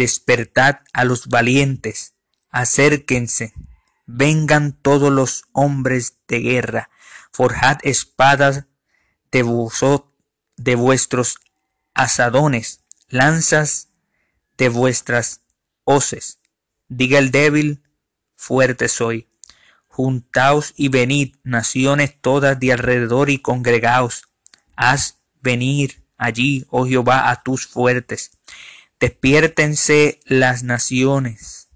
despertad 0.02 0.80
a 0.92 1.04
los 1.04 1.28
valientes, 1.28 2.14
acérquense, 2.50 3.54
vengan 4.06 4.72
todos 4.72 5.12
los 5.12 5.44
hombres 5.52 6.18
de 6.26 6.40
guerra, 6.40 6.90
forjad 7.30 7.78
espadas 7.84 8.66
de, 9.30 9.44
de 10.56 10.74
vuestros 10.74 11.36
asadones, 11.94 12.80
lanzas 13.08 13.90
de 14.58 14.68
vuestras 14.70 15.42
hoces. 15.84 16.40
Diga 16.88 17.20
el 17.20 17.30
débil, 17.30 17.84
fuerte 18.34 18.88
soy. 18.88 19.28
Juntaos 19.86 20.74
y 20.76 20.88
venid, 20.88 21.36
naciones 21.44 22.20
todas 22.20 22.58
de 22.58 22.72
alrededor, 22.72 23.30
y 23.30 23.38
congregaos. 23.38 24.24
Haz 24.74 25.18
venir 25.40 26.02
allí, 26.16 26.66
oh 26.70 26.86
Jehová, 26.86 27.30
a 27.30 27.44
tus 27.44 27.68
fuertes 27.68 28.32
Despiértense 29.02 30.20
las 30.26 30.62
naciones 30.62 31.70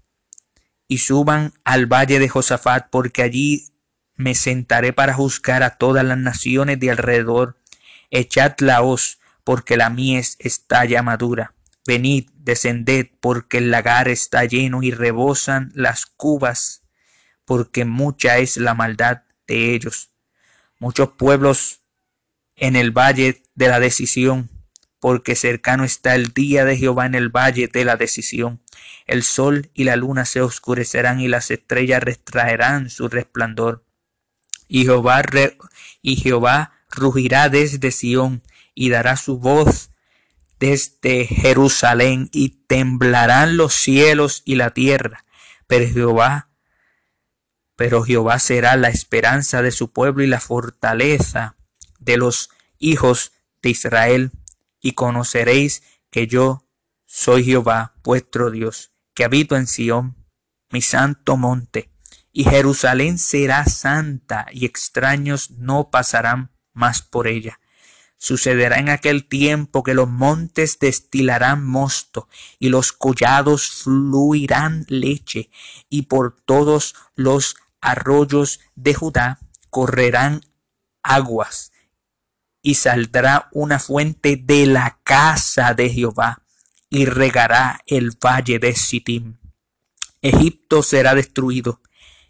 y 0.87 0.99
suban 0.99 1.51
al 1.65 1.85
valle 1.85 2.19
de 2.19 2.29
Josafat, 2.29 2.87
porque 2.89 3.21
allí 3.21 3.73
me 4.15 4.33
sentaré 4.33 4.93
para 4.93 5.13
juzgar 5.13 5.61
a 5.61 5.71
todas 5.71 6.05
las 6.05 6.17
naciones 6.17 6.79
de 6.79 6.89
alrededor. 6.89 7.59
Echad 8.11 8.53
la 8.59 8.81
hoz, 8.81 9.19
porque 9.43 9.75
la 9.75 9.89
mies 9.89 10.37
está 10.39 10.85
ya 10.85 11.03
madura. 11.03 11.53
Venid, 11.85 12.29
descended, 12.33 13.07
porque 13.19 13.57
el 13.57 13.71
lagar 13.71 14.07
está 14.07 14.45
lleno 14.45 14.81
y 14.81 14.91
rebosan 14.91 15.73
las 15.75 16.05
cubas, 16.05 16.83
porque 17.43 17.83
mucha 17.83 18.37
es 18.37 18.55
la 18.55 18.73
maldad 18.73 19.23
de 19.47 19.75
ellos. 19.75 20.11
Muchos 20.79 21.09
pueblos 21.17 21.81
en 22.55 22.77
el 22.77 22.91
valle 22.91 23.43
de 23.53 23.67
la 23.67 23.81
decisión, 23.81 24.49
porque 25.07 25.37
cercano 25.37 25.85
está 25.85 26.15
el 26.15 26.33
día 26.33 26.65
de 26.65 26.75
Jehová 26.75 27.05
en 27.05 27.15
el 27.15 27.29
valle 27.29 27.69
de 27.69 27.85
la 27.85 27.95
decisión. 27.95 28.61
El 29.05 29.23
sol 29.23 29.69
y 29.73 29.85
la 29.85 29.95
luna 29.95 30.25
se 30.25 30.41
oscurecerán 30.41 31.21
y 31.21 31.29
las 31.29 31.49
estrellas 31.49 32.03
retraerán 32.03 32.89
su 32.89 33.07
resplandor. 33.07 33.85
Y 34.67 34.83
Jehová, 34.83 35.23
y 36.01 36.17
Jehová 36.17 36.73
rugirá 36.89 37.47
desde 37.47 37.91
Sión 37.91 38.43
y 38.75 38.89
dará 38.89 39.15
su 39.15 39.39
voz 39.39 39.91
desde 40.59 41.25
Jerusalén 41.25 42.29
y 42.33 42.65
temblarán 42.67 43.55
los 43.55 43.75
cielos 43.75 44.41
y 44.43 44.55
la 44.55 44.71
tierra. 44.71 45.23
Pero 45.67 45.87
Jehová, 45.87 46.49
pero 47.77 48.03
Jehová 48.03 48.39
será 48.39 48.75
la 48.75 48.89
esperanza 48.89 49.61
de 49.61 49.71
su 49.71 49.89
pueblo 49.89 50.21
y 50.21 50.27
la 50.27 50.41
fortaleza 50.41 51.55
de 51.97 52.17
los 52.17 52.49
hijos 52.77 53.31
de 53.61 53.69
Israel. 53.69 54.31
Y 54.79 54.93
conoceréis 54.93 55.83
que 56.11 56.27
yo 56.27 56.67
soy 57.05 57.43
Jehová, 57.43 57.95
vuestro 58.03 58.51
Dios, 58.51 58.91
que 59.13 59.23
habito 59.23 59.55
en 59.55 59.67
Sión, 59.67 60.15
mi 60.71 60.81
santo 60.81 61.37
monte. 61.37 61.91
Y 62.31 62.43
Jerusalén 62.43 63.17
será 63.17 63.65
santa 63.65 64.45
y 64.51 64.65
extraños 64.65 65.51
no 65.51 65.89
pasarán 65.89 66.51
más 66.73 67.01
por 67.01 67.27
ella 67.27 67.59
Sucederá 68.19 68.79
en 68.79 68.89
aquel 68.89 69.27
tiempo 69.27 69.83
que 69.83 69.93
los 69.93 70.09
montes 70.09 70.79
destilarán 70.79 71.63
mosto 71.63 72.27
y 72.57 72.69
los 72.69 72.91
collados 72.91 73.69
fluirán 73.83 74.85
leche 74.89 75.51
y 75.87 76.03
por 76.03 76.35
todos 76.41 76.95
los 77.15 77.55
arroyos 77.79 78.59
de 78.75 78.95
Judá 78.95 79.39
correrán 79.69 80.41
aguas 81.03 81.71
y 82.67 82.75
saldrá 82.75 83.47
una 83.53 83.79
fuente 83.79 84.35
de 84.35 84.65
la 84.65 84.99
casa 85.05 85.73
de 85.73 85.89
Jehová 85.89 86.43
y 86.89 87.05
regará 87.05 87.79
el 87.87 88.11
valle 88.21 88.59
de 88.59 88.75
Sittim. 88.75 89.37
Egipto 90.21 90.83
será 90.83 91.15
destruido 91.15 91.81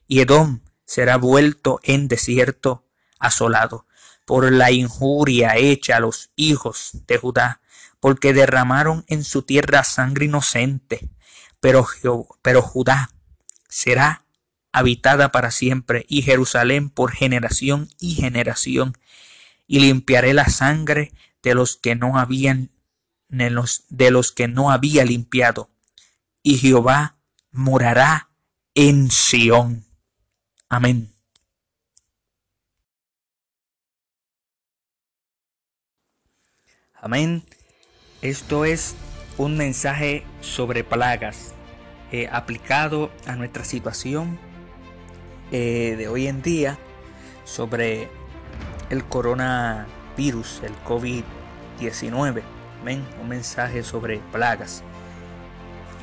y 0.08 0.20
Edom 0.20 0.60
será 0.86 1.18
vuelto 1.18 1.80
en 1.82 2.08
desierto 2.08 2.86
asolado 3.18 3.88
por 4.26 4.52
la 4.52 4.70
injuria 4.70 5.56
hecha 5.56 5.98
a 5.98 6.02
los 6.02 6.30
hijos 6.36 6.92
de 7.08 7.18
Judá, 7.18 7.62
porque 8.00 8.32
derramaron 8.32 9.06
en 9.08 9.24
su 9.24 9.42
tierra 9.42 9.84
sangre 9.84 10.26
inocente. 10.26 11.10
Pero, 11.60 11.88
pero 12.44 12.62
Judá 12.62 13.10
será 13.70 14.24
habitada 14.72 15.32
para 15.32 15.50
siempre 15.50 16.06
y 16.08 16.22
Jerusalén 16.22 16.92
por 16.92 17.12
generación 17.12 17.90
y 18.00 18.14
generación. 18.14 18.96
Y 19.68 19.80
limpiaré 19.80 20.34
la 20.34 20.48
sangre 20.48 21.12
de 21.44 21.54
los 21.54 21.78
que 21.78 21.96
no 21.96 22.18
habían 22.18 22.72
de 23.30 23.50
los, 23.50 23.84
de 23.90 24.12
los 24.12 24.32
que 24.32 24.48
no 24.48 24.72
había 24.72 25.04
limpiado. 25.04 25.70
Y 26.42 26.58
Jehová 26.58 27.18
morará 27.52 28.30
en 28.74 29.12
Sión. 29.12 29.86
Amén. 30.70 31.14
Amén. 36.94 37.44
Esto 38.22 38.66
es 38.66 38.96
un 39.38 39.58
mensaje 39.58 40.26
sobre 40.42 40.84
plagas 40.84 41.54
eh, 42.12 42.28
aplicado 42.32 43.12
a 43.28 43.36
nuestra 43.36 43.64
situación 43.64 44.40
eh, 45.52 45.96
de 45.98 46.08
hoy 46.08 46.28
en 46.28 46.42
día 46.42 46.80
sobre 47.46 48.10
el 48.90 49.06
coronavirus, 49.06 50.62
el 50.64 50.74
COVID-19. 50.86 52.44
Amén. 52.82 53.06
Un 53.22 53.30
mensaje 53.30 53.84
sobre 53.84 54.20
plagas. 54.32 54.84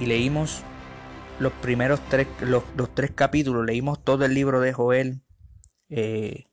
Y 0.01 0.07
leímos 0.07 0.63
los 1.39 1.53
primeros 1.53 2.01
tres, 2.09 2.27
los, 2.41 2.65
tres 2.95 3.13
capítulos, 3.13 3.65
leímos 3.65 4.03
todo 4.05 4.25
el 4.25 4.35
libro 4.35 4.61
de 4.61 4.73
Joel. 4.73 5.23
Eh, 5.89 6.47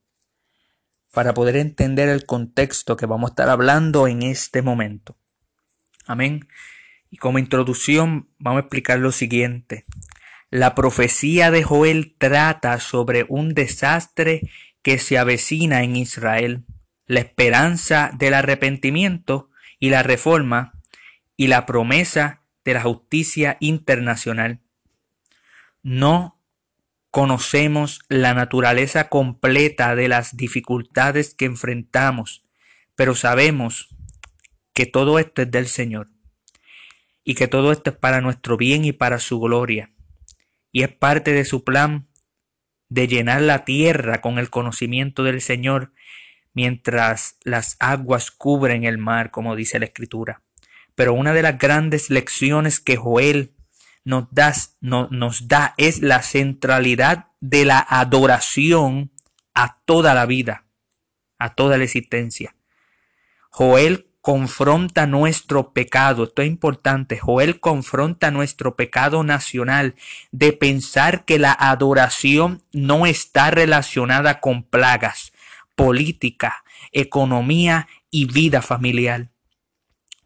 para 1.12 1.34
poder 1.34 1.58
entender 1.58 2.10
el 2.10 2.26
contexto 2.26 2.96
que 2.96 3.06
vamos 3.06 3.30
a 3.30 3.34
estar 3.34 3.50
hablando 3.50 4.08
en 4.08 4.24
este 4.24 4.62
momento. 4.62 5.18
Amén. 6.06 6.48
Y 7.10 7.18
como 7.18 7.40
introducción 7.40 8.30
vamos 8.40 8.60
a 8.60 8.62
explicar 8.62 9.00
lo 9.00 9.12
siguiente. 9.12 9.86
La 10.50 10.76
profecía 10.76 11.52
de 11.52 11.64
Joel 11.64 12.16
trata 12.18 12.80
sobre 12.80 13.26
un 13.28 13.54
desastre 13.54 14.50
que 14.82 14.98
se 14.98 15.18
avecina 15.18 15.84
en 15.84 15.96
Israel, 15.96 16.66
la 17.06 17.20
esperanza 17.20 18.12
del 18.18 18.34
arrepentimiento 18.34 19.50
y 19.80 19.90
la 19.90 20.04
reforma 20.04 20.74
y 21.38 21.48
la 21.48 21.66
promesa 21.66 22.44
de 22.64 22.74
la 22.74 22.82
justicia 22.82 23.58
internacional. 23.60 24.62
No 25.84 26.40
conocemos 27.10 28.02
la 28.08 28.34
naturaleza 28.34 29.10
completa 29.10 29.96
de 29.96 30.08
las 30.08 30.38
dificultades 30.38 31.34
que 31.34 31.46
enfrentamos, 31.46 32.46
pero 32.96 33.16
sabemos 33.16 33.90
que 34.74 34.86
todo 34.86 35.20
esto 35.20 35.42
es 35.42 35.52
del 35.52 35.68
Señor 35.68 36.10
y 37.24 37.36
que 37.36 37.48
todo 37.48 37.72
esto 37.72 37.92
es 37.92 37.98
para 37.98 38.22
nuestro 38.22 38.58
bien 38.58 38.86
y 38.86 38.94
para 38.94 39.20
su 39.20 39.40
gloria. 39.40 39.92
Y 40.72 40.84
es 40.84 40.90
parte 40.90 41.34
de 41.34 41.44
su 41.44 41.64
plan 41.64 42.08
de 42.92 43.08
llenar 43.08 43.42
la 43.42 43.64
tierra 43.64 44.20
con 44.20 44.38
el 44.38 44.50
conocimiento 44.50 45.24
del 45.24 45.40
Señor 45.40 45.94
mientras 46.54 47.38
las 47.44 47.78
aguas 47.80 48.32
cubren 48.32 48.84
el 48.84 48.98
mar, 48.98 49.32
como 49.32 49.56
dice 49.56 49.80
la 49.80 49.86
Escritura. 49.86 50.42
Pero 50.94 51.14
una 51.14 51.34
de 51.34 51.42
las 51.42 51.58
grandes 51.58 52.10
lecciones 52.10 52.82
que 52.82 52.98
Joel 52.98 53.54
nos, 54.04 54.28
nos 54.82 55.48
da 55.48 55.74
es 55.78 56.02
la 56.02 56.22
centralidad 56.22 57.28
de 57.40 57.64
la 57.64 57.80
adoración 57.80 59.14
a 59.54 59.80
toda 59.86 60.14
la 60.14 60.26
vida, 60.26 60.66
a 61.40 61.56
toda 61.56 61.78
la 61.78 61.86
existencia. 61.86 62.58
Joel 63.52 64.11
confronta 64.22 65.08
nuestro 65.08 65.74
pecado, 65.74 66.26
esto 66.26 66.44
es 66.44 66.48
importante, 66.48 67.18
Joel 67.18 67.60
confronta 67.60 68.30
nuestro 68.30 68.76
pecado 68.76 69.24
nacional 69.24 69.96
de 70.32 70.54
pensar 70.54 71.26
que 71.26 71.40
la 71.40 71.52
adoración 71.52 72.64
no 72.72 73.08
está 73.08 73.50
relacionada 73.50 74.40
con 74.40 74.64
plagas, 74.64 75.34
política, 75.76 76.64
economía 76.92 77.88
y 78.12 78.26
vida 78.26 78.62
familiar. 78.62 79.30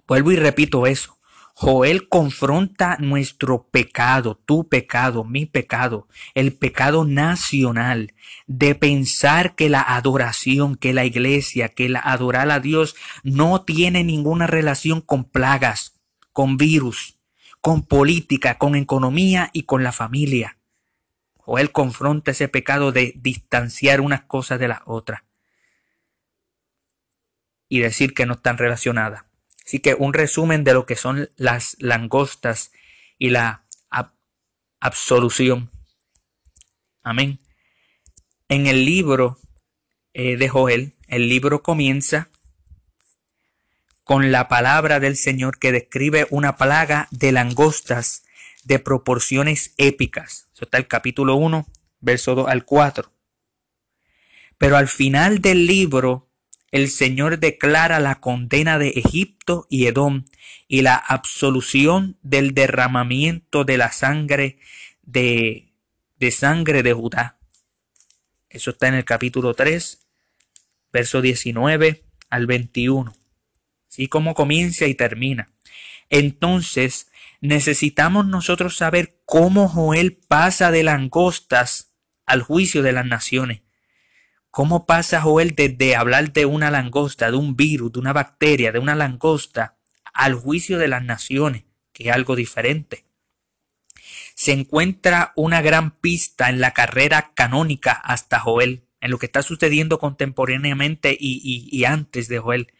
Vuelvo 0.08 0.31
y 0.31 0.36
repito 0.36 0.86
eso. 0.86 1.14
Joel 1.58 2.10
confronta 2.10 2.98
nuestro 3.00 3.63
pecado, 3.70 4.36
tu 4.36 4.68
pecado, 4.68 5.24
mi 5.24 5.46
pecado, 5.46 6.10
el 6.34 6.52
pecado 6.52 7.06
nacional 7.06 8.13
de 8.46 8.76
pensar 8.76 9.56
que 9.56 9.70
la 9.70 9.82
adoración, 9.82 10.76
que 10.76 10.94
la 10.94 11.06
iglesia, 11.06 11.70
que 11.70 11.88
la 11.88 12.02
adorar 12.02 12.52
a 12.52 12.60
Dios 12.60 12.98
no 13.24 13.62
tiene 13.62 14.04
ninguna 14.04 14.48
relación 14.48 15.00
con 15.00 15.24
plagas, 15.24 15.98
con 16.34 16.58
virus, 16.58 17.20
con 17.62 17.84
política, 17.84 18.58
con 18.58 18.76
economía 18.76 19.50
y 19.54 19.63
con 19.63 19.82
la 19.82 19.94
familia. 19.94 20.58
Joel 21.38 21.72
confronta 21.72 22.32
ese 22.32 22.50
pecado 22.50 22.91
de 22.91 23.13
distanciar 23.15 24.02
unas 24.02 24.24
cosas 24.24 24.60
de 24.60 24.68
las 24.68 24.82
otras 24.86 25.22
y 27.70 27.80
decir 27.80 28.13
que 28.13 28.26
no 28.26 28.34
están 28.34 28.58
relacionadas. 28.58 29.24
Así 29.65 29.80
que 29.80 29.95
un 29.95 30.13
resumen 30.13 30.63
de 30.63 30.73
lo 30.73 30.86
que 30.86 30.95
son 30.95 31.30
las 31.38 31.75
langostas 31.80 32.71
y 33.17 33.30
la 33.30 33.65
absolución. 34.80 35.71
Amén. 37.01 37.39
En 38.47 38.67
el 38.67 38.86
libro 38.86 39.39
eh, 40.13 40.38
de 40.38 40.47
Joel, 40.47 40.93
el 41.08 41.28
libro 41.30 41.63
comienza 41.63 42.30
con 44.04 44.32
la 44.32 44.47
palabra 44.47 44.99
del 44.99 45.17
Señor 45.17 45.58
que 45.58 45.71
describe 45.71 46.28
una 46.30 46.56
plaga 46.56 47.08
de 47.10 47.32
langostas 47.32 48.23
de 48.63 48.78
proporciones 48.78 49.73
épicas. 49.78 50.47
Eso 50.54 50.65
está 50.65 50.78
el 50.78 50.88
capítulo 50.88 51.36
1, 51.36 51.65
verso 52.01 52.36
2 52.36 52.47
al 52.47 52.65
4. 52.65 53.12
Pero 54.60 54.78
al 54.78 54.88
final 54.88 55.41
del 55.41 55.65
libro 55.65 56.30
el 56.75 56.89
Señor 56.89 57.39
declara 57.39 58.01
la 58.01 58.19
condena 58.19 58.77
de 58.77 58.89
Egipto 58.89 59.65
y 59.69 59.85
Edom 59.85 60.25
y 60.67 60.81
la 60.81 60.95
absolución 60.95 62.17
del 62.21 62.53
derramamiento 62.53 63.63
de 63.63 63.77
la 63.77 63.93
sangre 63.93 64.59
de, 65.01 65.71
de 66.19 66.31
sangre 66.31 66.83
de 66.83 66.91
Judá. 66.91 67.39
Eso 68.49 68.71
está 68.71 68.89
en 68.89 68.95
el 68.95 69.05
capítulo 69.05 69.53
3, 69.53 70.05
verso 70.91 71.21
19 71.21 72.03
al 72.29 72.45
21. 72.45 73.15
Así 73.89 74.09
como 74.09 74.35
comienza 74.35 74.85
y 74.85 74.95
termina. 74.95 75.47
Entonces, 76.09 77.09
necesitamos 77.39 78.27
nosotros 78.27 78.75
saber 78.75 79.21
cómo 79.23 79.69
Joel 79.69 80.19
pasa 80.27 80.71
de 80.71 80.83
langostas 80.83 81.93
al 82.25 82.41
juicio 82.41 82.83
de 82.83 82.91
las 82.91 83.05
naciones. 83.05 83.61
¿Cómo 84.56 84.86
pasa 84.86 85.20
Joel 85.20 85.54
desde 85.54 85.98
hablar 85.98 86.32
de 86.32 86.46
una 86.46 86.72
langosta, 86.72 87.30
de 87.30 87.36
un 87.36 87.58
virus, 87.58 87.91
de 87.91 88.00
una 88.00 88.13
bacteria, 88.13 88.72
de 88.72 88.80
una 88.80 88.96
langosta, 88.96 89.76
al 90.13 90.34
juicio 90.34 90.78
de 90.78 90.88
las 90.88 91.04
naciones, 91.04 91.65
que 91.91 92.08
es 92.08 92.15
algo 92.15 92.38
diferente. 92.38 93.04
Se 94.34 94.54
encuentra 94.54 95.34
una 95.36 95.62
gran 95.62 95.91
pista 95.91 96.50
en 96.50 96.62
la 96.62 96.72
carrera 96.72 97.34
canónica 97.36 97.91
hasta 97.91 98.39
Joel, 98.39 98.86
en 99.02 99.12
lo 99.12 99.18
que 99.20 99.26
está 99.26 99.44
sucediendo 99.44 100.00
contemporáneamente 100.00 101.18
y, 101.20 101.84
antes 101.84 102.30
de 102.30 102.39
Joel. 102.39 102.72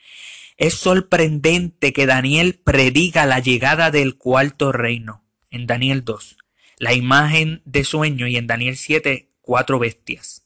Es 0.56 0.76
sorprendente 0.76 1.92
que 1.92 2.06
Daniel 2.06 2.58
prediga 2.64 3.26
la 3.26 3.40
llegada 3.40 3.92
del 3.92 4.16
cuarto 4.16 4.72
reino 4.72 5.26
en 5.52 5.68
Daniel 5.68 6.06
2, 6.06 6.38
la 6.78 6.94
imagen 6.94 7.64
de 7.66 7.84
sueño 7.84 8.28
y 8.28 8.38
en 8.38 8.48
Daniel 8.48 8.78
7, 8.78 9.28
cuatro 9.42 9.78
bestias. 9.78 10.45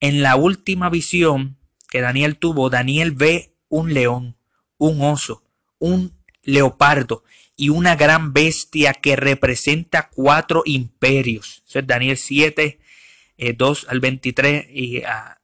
En 0.00 0.22
la 0.22 0.36
última 0.36 0.88
visión 0.88 1.58
que 1.90 2.00
Daniel 2.00 2.36
tuvo, 2.36 2.70
Daniel 2.70 3.12
ve 3.12 3.54
un 3.68 3.92
león, 3.92 4.36
un 4.78 5.02
oso, 5.02 5.44
un 5.78 6.14
leopardo 6.42 7.22
y 7.56 7.68
una 7.68 7.96
gran 7.96 8.32
bestia 8.32 8.94
que 8.94 9.16
representa 9.16 10.08
cuatro 10.08 10.62
imperios. 10.64 11.62
Eso 11.68 11.80
es 11.80 11.86
Daniel 11.86 12.16
7, 12.16 12.80
2 13.56 13.82
eh, 13.82 13.86
al 13.88 14.00
23 14.00 14.66
y 14.70 15.02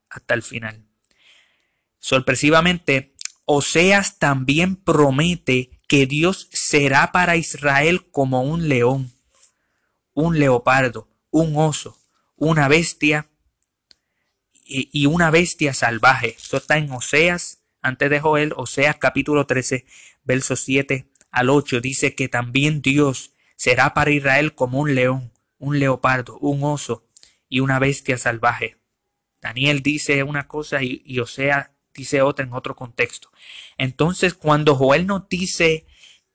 hasta 0.09 0.35
el 0.35 0.42
final. 0.42 0.87
Sorpresivamente, 1.99 3.14
Oseas 3.45 4.19
también 4.19 4.77
promete 4.77 5.71
que 5.88 6.07
Dios 6.07 6.49
será 6.53 7.12
para 7.12 7.37
Israel 7.37 8.07
como 8.11 8.42
un 8.42 8.69
león, 8.69 9.12
un 10.14 10.38
leopardo, 10.38 11.09
un 11.31 11.57
oso, 11.57 11.99
una 12.37 12.69
bestia 12.69 13.29
y, 14.67 15.07
una 15.07 15.31
bestia 15.31 15.73
salvaje. 15.75 16.37
Esto 16.37 16.57
está 16.57 16.77
en 16.79 16.91
Oseas, 16.91 17.63
antes 17.83 18.11
de 18.11 18.21
Joel, 18.21 18.53
Oseas 18.57 18.97
capítulo 18.97 19.47
13, 19.47 19.87
versos 20.25 20.61
7 20.61 21.07
al 21.31 21.51
8. 21.51 21.81
Dice 21.81 22.15
que 22.15 22.29
también 22.29 22.83
Dios 22.83 23.33
será 23.55 23.95
para 23.95 24.11
Israel 24.11 24.55
como 24.55 24.81
un 24.81 24.95
león, 24.95 25.33
un 25.59 25.79
leopardo, 25.79 26.39
un 26.39 26.65
oso 26.65 27.07
y 27.49 27.61
una 27.61 27.79
bestia 27.79 28.19
salvaje. 28.19 28.77
Daniel 29.41 29.83
dice 29.83 30.23
una 30.23 30.49
cosa 30.49 30.83
y, 30.83 31.03
y 31.05 31.21
Oseas 31.21 31.71
dice 31.95 32.23
otra 32.23 32.45
en 32.45 32.53
otro 32.53 32.75
contexto. 32.75 33.31
Entonces, 33.79 34.35
cuando 34.35 34.75
Joel 34.75 35.07
nos 35.07 35.29
dice 35.29 35.87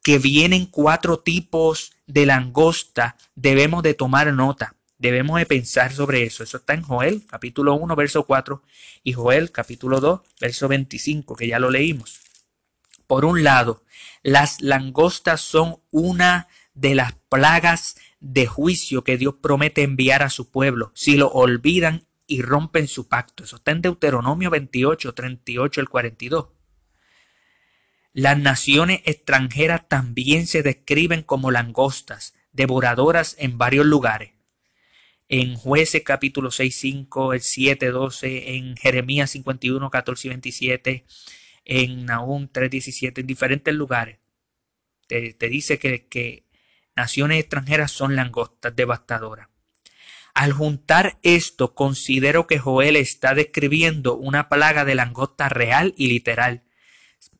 que 0.02 0.18
vienen 0.18 0.66
cuatro 0.66 1.20
tipos 1.20 1.94
de 2.08 2.26
langosta, 2.26 3.18
debemos 3.36 3.84
de 3.84 3.94
tomar 3.94 4.34
nota. 4.34 4.76
Debemos 5.02 5.40
de 5.40 5.48
pensar 5.48 5.92
sobre 5.92 6.22
eso. 6.22 6.44
Eso 6.44 6.58
está 6.58 6.76
en 6.76 6.84
Joel, 6.84 7.26
capítulo 7.26 7.74
1, 7.74 7.96
verso 7.96 8.24
4, 8.28 8.62
y 9.04 9.14
Joel, 9.14 9.52
capítulo 9.52 10.00
2, 10.00 10.22
verso 10.40 10.68
25, 10.68 11.36
que 11.36 11.48
ya 11.48 11.58
lo 11.58 11.72
leímos. 11.72 12.20
Por 13.08 13.26
un 13.26 13.44
lado, 13.44 13.84
las 14.22 14.62
langostas 14.62 15.42
son 15.42 15.80
una 15.90 16.50
de 16.76 16.94
las 16.94 17.14
plagas 17.30 17.96
de 18.20 18.46
juicio 18.46 19.04
que 19.04 19.18
Dios 19.18 19.34
promete 19.42 19.82
enviar 19.82 20.22
a 20.22 20.30
su 20.30 20.52
pueblo 20.52 20.92
si 20.94 21.18
lo 21.18 21.30
olvidan 21.30 22.06
y 22.28 22.44
rompen 22.44 22.88
su 22.88 23.08
pacto. 23.08 23.44
Eso 23.44 23.56
está 23.56 23.72
en 23.72 23.82
Deuteronomio 23.82 24.52
28, 24.52 25.16
38 25.16 25.82
el 25.82 25.90
42. 25.90 26.50
Las 28.14 28.38
naciones 28.38 29.02
extranjeras 29.06 29.90
también 29.90 30.46
se 30.46 30.62
describen 30.62 31.24
como 31.24 31.50
langostas, 31.50 32.36
devoradoras 32.54 33.36
en 33.40 33.58
varios 33.58 33.88
lugares 33.88 34.34
en 35.32 35.56
Jueces 35.56 36.04
capítulo 36.04 36.52
6, 36.52 36.76
5, 36.76 37.34
el 37.34 37.40
7, 37.40 37.90
12, 37.90 38.56
en 38.58 38.76
Jeremías 38.76 39.32
51, 39.32 39.90
14 39.90 40.28
y 40.28 40.30
27, 40.30 41.06
en 41.64 42.06
Nahum 42.06 42.50
3, 42.52 42.70
17, 42.70 43.22
en 43.22 43.28
diferentes 43.28 43.74
lugares. 43.74 44.20
Te, 45.08 45.34
dice 45.48 45.80
que, 45.80 46.06
que 46.08 46.44
naciones 46.98 47.40
extranjeras 47.40 47.92
son 47.92 48.18
langostas 48.18 48.76
devastadoras. 48.76 49.48
Al 50.34 50.52
juntar 50.52 51.18
esto, 51.24 51.76
considero 51.76 52.46
que 52.46 52.60
Joel 52.60 52.98
está 52.98 53.34
describiendo 53.34 54.18
una 54.18 54.50
plaga 54.50 54.84
de 54.84 54.96
langosta 54.96 55.48
real 55.48 55.94
y 55.96 56.10
literal, 56.10 56.64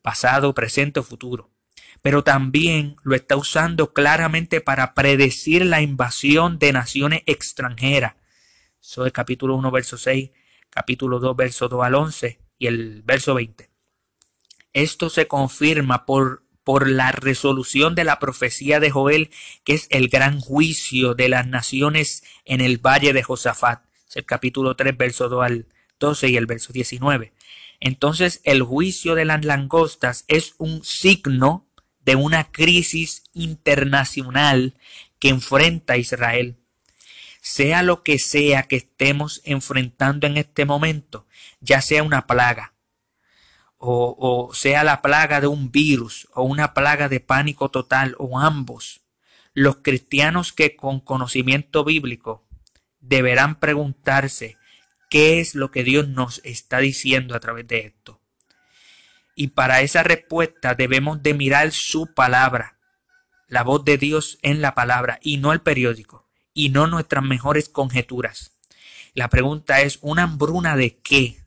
pasado, 0.00 0.54
presente 0.54 1.00
o 1.00 1.02
futuro 1.02 1.51
pero 2.02 2.24
también 2.24 2.96
lo 3.04 3.14
está 3.14 3.36
usando 3.36 3.92
claramente 3.92 4.60
para 4.60 4.92
predecir 4.92 5.64
la 5.64 5.80
invasión 5.80 6.58
de 6.58 6.72
naciones 6.72 7.22
extranjeras. 7.26 8.14
Eso 8.82 9.06
es 9.06 9.12
capítulo 9.12 9.54
1, 9.54 9.70
verso 9.70 9.96
6, 9.96 10.30
capítulo 10.68 11.20
2, 11.20 11.36
verso 11.36 11.68
2 11.68 11.84
al 11.84 11.94
11 11.94 12.40
y 12.58 12.66
el 12.66 13.02
verso 13.02 13.34
20. 13.34 13.70
Esto 14.72 15.10
se 15.10 15.28
confirma 15.28 16.04
por, 16.04 16.42
por 16.64 16.88
la 16.88 17.12
resolución 17.12 17.94
de 17.94 18.04
la 18.04 18.18
profecía 18.18 18.80
de 18.80 18.90
Joel, 18.90 19.30
que 19.62 19.74
es 19.74 19.86
el 19.90 20.08
gran 20.08 20.40
juicio 20.40 21.14
de 21.14 21.28
las 21.28 21.46
naciones 21.46 22.24
en 22.44 22.60
el 22.60 22.78
valle 22.78 23.12
de 23.12 23.22
Josafat. 23.22 23.84
Es 24.08 24.16
el 24.16 24.24
capítulo 24.24 24.74
3, 24.74 24.96
verso 24.96 25.28
2 25.28 25.44
al 25.44 25.66
12 26.00 26.30
y 26.30 26.36
el 26.36 26.46
verso 26.46 26.72
19. 26.72 27.32
Entonces 27.78 28.40
el 28.42 28.62
juicio 28.62 29.14
de 29.14 29.24
las 29.24 29.44
langostas 29.44 30.24
es 30.26 30.54
un 30.58 30.82
signo 30.84 31.68
de 32.04 32.16
una 32.16 32.50
crisis 32.50 33.24
internacional 33.32 34.74
que 35.18 35.28
enfrenta 35.28 35.96
Israel. 35.96 36.56
Sea 37.40 37.82
lo 37.82 38.02
que 38.02 38.18
sea 38.18 38.64
que 38.64 38.76
estemos 38.76 39.40
enfrentando 39.44 40.26
en 40.26 40.36
este 40.36 40.64
momento, 40.64 41.26
ya 41.60 41.80
sea 41.80 42.02
una 42.02 42.26
plaga, 42.26 42.74
o, 43.78 44.14
o, 44.18 44.54
sea 44.54 44.84
la 44.84 45.02
plaga 45.02 45.40
de 45.40 45.48
un 45.48 45.72
virus, 45.72 46.28
o 46.34 46.44
una 46.44 46.72
plaga 46.72 47.08
de 47.08 47.18
pánico 47.18 47.68
total, 47.68 48.14
o 48.18 48.38
ambos, 48.38 49.00
los 49.54 49.78
cristianos 49.78 50.52
que 50.52 50.76
con 50.76 51.00
conocimiento 51.00 51.84
bíblico 51.84 52.46
deberán 53.00 53.58
preguntarse 53.58 54.56
qué 55.10 55.40
es 55.40 55.54
lo 55.54 55.70
que 55.70 55.84
Dios 55.84 56.08
nos 56.08 56.40
está 56.44 56.78
diciendo 56.78 57.34
a 57.34 57.40
través 57.40 57.66
de 57.66 57.80
esto. 57.80 58.21
Y 59.34 59.48
para 59.48 59.80
esa 59.80 60.02
respuesta 60.02 60.74
debemos 60.74 61.22
de 61.22 61.34
mirar 61.34 61.72
su 61.72 62.12
palabra, 62.12 62.78
la 63.48 63.62
voz 63.62 63.84
de 63.84 63.98
Dios 63.98 64.38
en 64.42 64.60
la 64.60 64.74
palabra 64.74 65.18
y 65.22 65.38
no 65.38 65.52
el 65.52 65.60
periódico 65.60 66.28
y 66.54 66.68
no 66.68 66.86
nuestras 66.86 67.24
mejores 67.24 67.68
conjeturas. 67.68 68.58
La 69.14 69.28
pregunta 69.28 69.80
es, 69.80 69.98
¿una 70.02 70.24
hambruna 70.24 70.76
de 70.76 70.98
qué? 70.98 71.38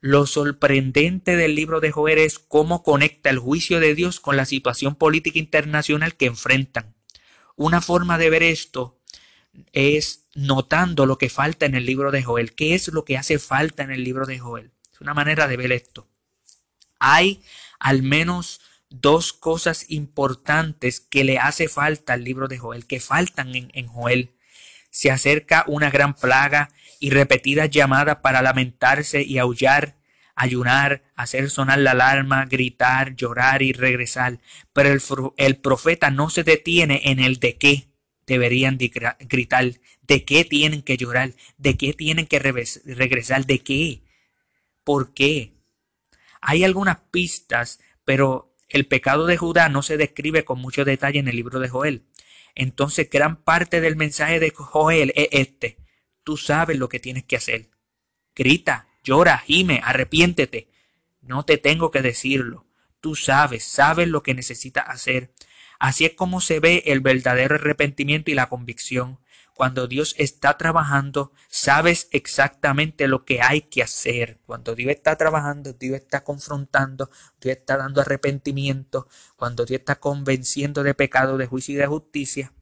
Lo 0.00 0.26
sorprendente 0.26 1.36
del 1.36 1.54
libro 1.54 1.80
de 1.80 1.92
Joel 1.92 2.18
es 2.18 2.38
cómo 2.38 2.82
conecta 2.82 3.30
el 3.30 3.38
juicio 3.38 3.78
de 3.78 3.94
Dios 3.94 4.18
con 4.18 4.36
la 4.36 4.46
situación 4.46 4.96
política 4.96 5.38
internacional 5.38 6.16
que 6.16 6.26
enfrentan. 6.26 6.94
Una 7.54 7.80
forma 7.80 8.18
de 8.18 8.30
ver 8.30 8.42
esto 8.42 8.98
es 9.72 10.26
notando 10.34 11.06
lo 11.06 11.18
que 11.18 11.28
falta 11.28 11.66
en 11.66 11.74
el 11.74 11.86
libro 11.86 12.10
de 12.10 12.22
Joel. 12.22 12.54
¿Qué 12.54 12.74
es 12.74 12.88
lo 12.88 13.04
que 13.04 13.16
hace 13.16 13.38
falta 13.38 13.82
en 13.82 13.90
el 13.90 14.02
libro 14.02 14.26
de 14.26 14.38
Joel? 14.38 14.72
Es 14.92 15.00
una 15.00 15.14
manera 15.14 15.46
de 15.46 15.56
ver 15.56 15.72
esto 15.72 16.11
hay 17.02 17.42
al 17.78 18.02
menos 18.02 18.60
dos 18.88 19.32
cosas 19.32 19.86
importantes 19.88 21.00
que 21.00 21.24
le 21.24 21.38
hace 21.38 21.68
falta 21.68 22.12
al 22.12 22.24
libro 22.24 22.48
de 22.48 22.58
Joel, 22.58 22.86
que 22.86 23.00
faltan 23.00 23.52
en, 23.54 23.86
Joel. 23.88 24.30
Se 24.90 25.10
acerca 25.10 25.64
una 25.66 25.90
gran 25.90 26.14
plaga 26.14 26.70
y 27.00 27.10
repetidas 27.10 27.70
llamadas 27.70 28.16
para 28.16 28.42
lamentarse 28.42 29.22
y 29.22 29.38
aullar, 29.38 29.96
ayunar, 30.36 31.02
hacer 31.16 31.50
sonar 31.50 31.78
la 31.78 31.92
alarma, 31.92 32.44
gritar, 32.44 33.16
llorar 33.16 33.62
y 33.62 33.72
regresar. 33.72 34.38
Pero 34.72 35.32
el, 35.36 35.56
profeta 35.56 36.10
no 36.10 36.30
se 36.30 36.44
detiene 36.44 37.00
en 37.04 37.18
el 37.18 37.40
de 37.40 37.56
qué 37.56 37.88
deberían 38.26 38.78
gritar, 38.78 39.80
de 40.02 40.24
qué 40.24 40.44
tienen 40.44 40.82
que 40.82 40.96
llorar, 40.96 41.32
de 41.56 41.76
qué 41.76 41.94
tienen 41.94 42.26
que 42.26 42.38
regresar, 42.38 43.46
de 43.46 43.58
qué, 43.60 44.02
por 44.84 45.14
qué. 45.14 45.61
Hay 46.42 46.64
algunas 46.64 46.98
pistas, 47.10 47.80
pero 48.04 48.54
el 48.68 48.86
pecado 48.86 49.26
de 49.26 49.36
Judá 49.36 49.68
no 49.68 49.82
se 49.82 49.96
describe 49.96 50.44
con 50.44 50.60
mucho 50.60 50.84
detalle 50.84 51.20
en 51.20 51.28
el 51.28 51.36
libro 51.36 51.60
de 51.60 51.68
Joel. 51.68 52.04
Entonces, 52.54 53.08
gran 53.08 53.36
parte 53.36 53.80
del 53.80 53.96
mensaje 53.96 54.40
de 54.40 54.50
Joel 54.50 55.12
es 55.14 55.28
este. 55.30 55.78
Tú 56.24 56.36
sabes 56.36 56.76
lo 56.76 56.88
que 56.88 57.00
tienes 57.00 57.24
que 57.24 57.36
hacer. 57.36 57.70
Grita, 58.34 58.88
llora, 59.04 59.38
gime, 59.38 59.80
arrepiéntete. 59.84 60.68
No 61.20 61.44
te 61.44 61.58
tengo 61.58 61.90
que 61.90 62.02
decirlo. 62.02 62.66
Tú 63.00 63.14
sabes, 63.14 63.64
sabes 63.64 64.08
lo 64.08 64.22
que 64.22 64.34
necesitas 64.34 64.84
hacer. 64.88 65.32
Así 65.78 66.04
es 66.04 66.14
como 66.14 66.40
se 66.40 66.60
ve 66.60 66.82
el 66.86 67.00
verdadero 67.00 67.54
arrepentimiento 67.54 68.30
y 68.30 68.34
la 68.34 68.48
convicción. 68.48 69.18
Cuando 69.62 69.86
Dios 69.86 70.16
está 70.18 70.58
trabajando, 70.58 71.30
sabes 71.48 72.08
exactamente 72.10 73.06
lo 73.06 73.24
que 73.24 73.40
hay 73.42 73.60
que 73.60 73.84
hacer. 73.84 74.40
Cuando 74.44 74.74
Dios 74.74 74.90
está 74.90 75.14
trabajando, 75.14 75.72
Dios 75.72 75.94
está 75.94 76.24
confrontando, 76.24 77.10
Dios 77.40 77.58
está 77.58 77.76
dando 77.76 78.00
arrepentimiento, 78.00 79.06
cuando 79.36 79.64
Dios 79.64 79.78
está 79.78 80.00
convenciendo 80.00 80.82
de 80.82 80.94
pecado, 80.94 81.36
de 81.36 81.46
juicio 81.46 81.76
y 81.76 81.78
de 81.78 81.86
justicia, 81.86 82.52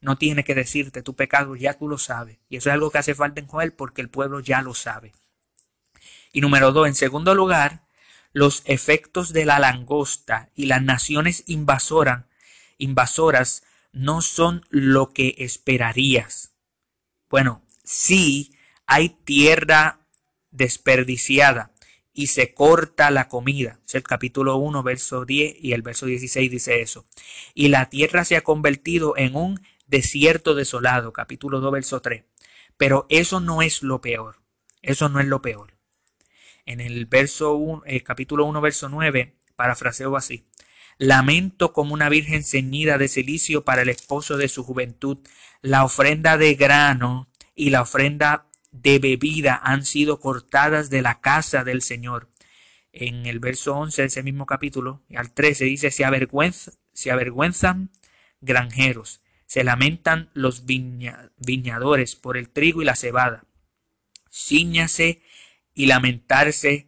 no 0.00 0.18
tiene 0.18 0.42
que 0.42 0.56
decirte 0.56 1.00
tu 1.00 1.14
pecado, 1.14 1.54
ya 1.54 1.74
tú 1.74 1.88
lo 1.88 1.96
sabes. 1.96 2.38
Y 2.48 2.56
eso 2.56 2.70
es 2.70 2.74
algo 2.74 2.90
que 2.90 2.98
hace 2.98 3.14
falta 3.14 3.40
en 3.40 3.46
Joel 3.46 3.72
porque 3.72 4.00
el 4.00 4.10
pueblo 4.10 4.40
ya 4.40 4.60
lo 4.60 4.74
sabe. 4.74 5.12
Y 6.32 6.40
número 6.40 6.72
dos, 6.72 6.88
en 6.88 6.96
segundo 6.96 7.36
lugar, 7.36 7.84
los 8.32 8.62
efectos 8.64 9.32
de 9.32 9.44
la 9.44 9.60
langosta 9.60 10.50
y 10.56 10.66
las 10.66 10.82
naciones 10.82 11.44
invasoras, 11.46 12.24
invasoras 12.78 13.62
no 13.92 14.20
son 14.22 14.64
lo 14.70 15.12
que 15.12 15.34
esperarías. 15.38 16.54
Bueno, 17.28 17.62
sí 17.84 18.52
hay 18.86 19.10
tierra 19.10 20.00
desperdiciada 20.50 21.72
y 22.12 22.28
se 22.28 22.52
corta 22.52 23.10
la 23.10 23.28
comida. 23.28 23.80
Es 23.86 23.94
el 23.94 24.02
capítulo 24.02 24.56
1, 24.56 24.82
verso 24.82 25.24
10 25.24 25.56
y 25.60 25.72
el 25.72 25.82
verso 25.82 26.06
16 26.06 26.50
dice 26.50 26.80
eso. 26.80 27.06
Y 27.54 27.68
la 27.68 27.90
tierra 27.90 28.24
se 28.24 28.36
ha 28.36 28.40
convertido 28.40 29.16
en 29.16 29.36
un 29.36 29.60
desierto 29.86 30.54
desolado. 30.54 31.12
Capítulo 31.12 31.60
2, 31.60 31.72
verso 31.72 32.00
3. 32.00 32.24
Pero 32.76 33.06
eso 33.08 33.40
no 33.40 33.62
es 33.62 33.82
lo 33.82 34.00
peor. 34.00 34.42
Eso 34.82 35.08
no 35.08 35.20
es 35.20 35.26
lo 35.26 35.42
peor. 35.42 35.76
En 36.66 36.80
el 36.80 37.06
verso 37.06 37.54
1, 37.54 37.82
el 37.86 38.02
capítulo 38.02 38.44
1, 38.46 38.60
verso 38.60 38.88
9, 38.88 39.36
parafraseo 39.56 40.16
así. 40.16 40.46
Lamento 40.98 41.72
como 41.72 41.94
una 41.94 42.08
virgen 42.08 42.42
ceñida 42.42 42.98
de 42.98 43.06
silicio 43.08 43.64
para 43.64 43.82
el 43.82 43.88
esposo 43.88 44.36
de 44.36 44.48
su 44.48 44.64
juventud. 44.64 45.18
La 45.62 45.84
ofrenda 45.84 46.36
de 46.36 46.54
grano 46.54 47.28
y 47.54 47.70
la 47.70 47.82
ofrenda 47.82 48.46
de 48.72 48.98
bebida 48.98 49.60
han 49.62 49.84
sido 49.84 50.18
cortadas 50.20 50.90
de 50.90 51.02
la 51.02 51.20
casa 51.20 51.62
del 51.62 51.82
Señor. 51.82 52.28
En 52.92 53.26
el 53.26 53.38
verso 53.38 53.76
11 53.76 54.02
de 54.02 54.08
ese 54.08 54.22
mismo 54.24 54.44
capítulo, 54.44 55.02
al 55.14 55.32
13 55.32 55.66
dice, 55.66 55.90
se, 55.92 56.04
avergüenza, 56.04 56.72
se 56.92 57.12
avergüenzan 57.12 57.90
granjeros, 58.40 59.22
se 59.46 59.62
lamentan 59.62 60.30
los 60.34 60.64
viñadores 60.66 62.16
por 62.16 62.36
el 62.36 62.48
trigo 62.48 62.82
y 62.82 62.84
la 62.84 62.96
cebada. 62.96 63.44
Cíñase 64.30 65.22
y 65.74 65.86
lamentarse 65.86 66.87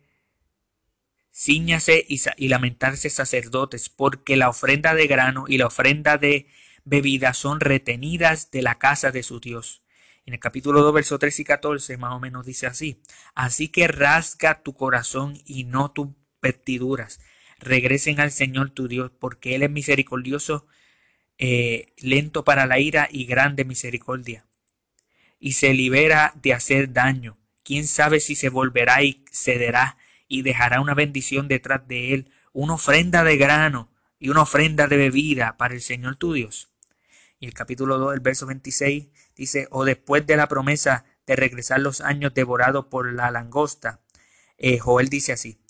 Cíñase 1.41 2.05
y, 2.07 2.49
lamentarse 2.49 3.09
sacerdotes, 3.09 3.89
porque 3.89 4.37
la 4.37 4.51
ofrenda 4.51 4.93
de 4.93 5.07
grano 5.07 5.47
y 5.49 5.57
la 5.57 5.69
ofrenda 5.69 6.19
de 6.19 6.49
bebida 6.85 7.33
son 7.33 7.61
retenidas 7.61 8.51
de 8.51 8.61
la 8.61 8.75
casa 8.75 9.11
de 9.11 9.23
su 9.23 9.41
Dios. 9.41 9.83
En 10.27 10.35
el 10.35 10.39
capítulo 10.39 10.83
2, 10.83 10.93
versos 10.93 11.19
3 11.19 11.41
y 11.41 11.45
14, 11.45 11.97
más 11.97 12.13
o 12.13 12.21
menos 12.21 12.45
dice 12.45 12.67
así. 12.67 13.01
Así 13.35 13.69
que 13.69 13.89
rasga 13.89 14.63
tu 14.63 14.75
corazón 14.75 15.41
y 15.47 15.65
no 15.65 15.93
tus 15.93 16.09
vestiduras. 16.43 17.21
Regresen 17.59 18.21
al 18.21 18.33
Señor 18.33 18.69
tu 18.69 18.87
Dios, 18.87 19.11
porque 19.19 19.55
Él 19.55 19.63
es 19.63 19.71
misericordioso, 19.71 20.67
eh, 21.39 21.95
lento 21.97 22.45
para 22.45 22.67
la 22.67 22.81
ira 22.81 23.09
y 23.11 23.25
grande 23.25 23.65
misericordia. 23.65 24.45
Y 25.39 25.53
se 25.53 25.73
libera 25.73 26.35
de 26.43 26.53
hacer 26.53 26.93
daño. 26.93 27.39
Quién 27.65 27.87
sabe 27.87 28.21
si 28.21 28.35
se 28.35 28.51
volverá 28.51 29.03
y 29.03 29.25
cederá 29.33 29.97
y 30.31 30.43
dejará 30.43 30.81
una 30.81 30.95
bendición 30.95 31.49
detrás 31.49 31.87
de 31.89 32.15
él, 32.15 32.33
una 32.53 32.75
ofrenda 32.75 33.25
de 33.25 33.37
grano 33.37 33.91
y 34.21 34.29
una 34.29 34.43
ofrenda 34.43 34.87
de 34.87 34.97
bebida 34.97 35.57
para 35.57 35.75
el 35.75 35.83
Señor 35.83 36.17
tu 36.17 36.33
Dios. 36.33 36.71
Y 37.41 37.47
el 37.47 37.53
capítulo 37.53 37.99
2, 37.99 38.15
el 38.15 38.21
verso 38.21 38.47
26 38.47 39.09
dice, 39.35 39.67
o 39.71 39.85
después 39.85 40.27
de 40.27 40.37
la 40.37 40.47
promesa 40.47 41.05
de 41.27 41.35
regresar 41.35 41.81
los 41.81 42.01
años 42.01 42.33
devorados 42.33 42.87
por 42.87 43.13
la 43.13 43.31
langosta, 43.33 44.03
eh, 44.57 44.79
Joel 44.79 45.09
dice 45.09 45.33
así, 45.33 45.61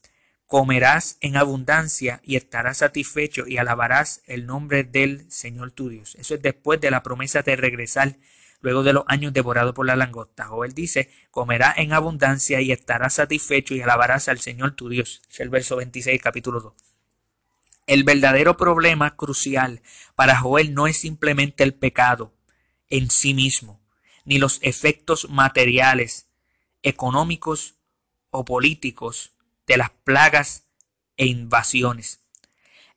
comerás 0.44 1.16
en 1.22 1.36
abundancia 1.36 2.20
y 2.22 2.36
estarás 2.36 2.78
satisfecho 2.78 3.46
y 3.46 3.56
alabarás 3.56 4.20
el 4.26 4.46
nombre 4.46 4.84
del 4.84 5.30
Señor 5.30 5.70
tu 5.70 5.88
Dios. 5.88 6.16
Eso 6.16 6.34
es 6.34 6.42
después 6.42 6.82
de 6.82 6.90
la 6.90 7.02
promesa 7.02 7.40
de 7.40 7.56
regresar 7.56 8.16
luego 8.60 8.82
de 8.82 8.92
los 8.92 9.04
años 9.06 9.32
devorados 9.32 9.74
por 9.74 9.86
la 9.86 9.96
langosta. 9.96 10.46
Joel 10.46 10.74
dice, 10.74 11.10
comerá 11.30 11.74
en 11.76 11.92
abundancia 11.92 12.60
y 12.60 12.72
estarás 12.72 13.14
satisfecho 13.14 13.74
y 13.74 13.82
alabarás 13.82 14.28
al 14.28 14.38
Señor 14.38 14.72
tu 14.72 14.88
Dios. 14.88 15.22
Es 15.30 15.40
el 15.40 15.48
verso 15.48 15.76
26, 15.76 16.20
capítulo 16.20 16.60
2. 16.60 16.74
El 17.86 18.04
verdadero 18.04 18.56
problema 18.56 19.16
crucial 19.16 19.82
para 20.14 20.36
Joel 20.36 20.74
no 20.74 20.86
es 20.86 20.98
simplemente 20.98 21.64
el 21.64 21.74
pecado 21.74 22.32
en 22.88 23.10
sí 23.10 23.34
mismo, 23.34 23.80
ni 24.24 24.38
los 24.38 24.58
efectos 24.62 25.28
materiales, 25.30 26.28
económicos 26.82 27.74
o 28.30 28.44
políticos 28.44 29.32
de 29.66 29.76
las 29.76 29.90
plagas 29.90 30.64
e 31.16 31.26
invasiones. 31.26 32.20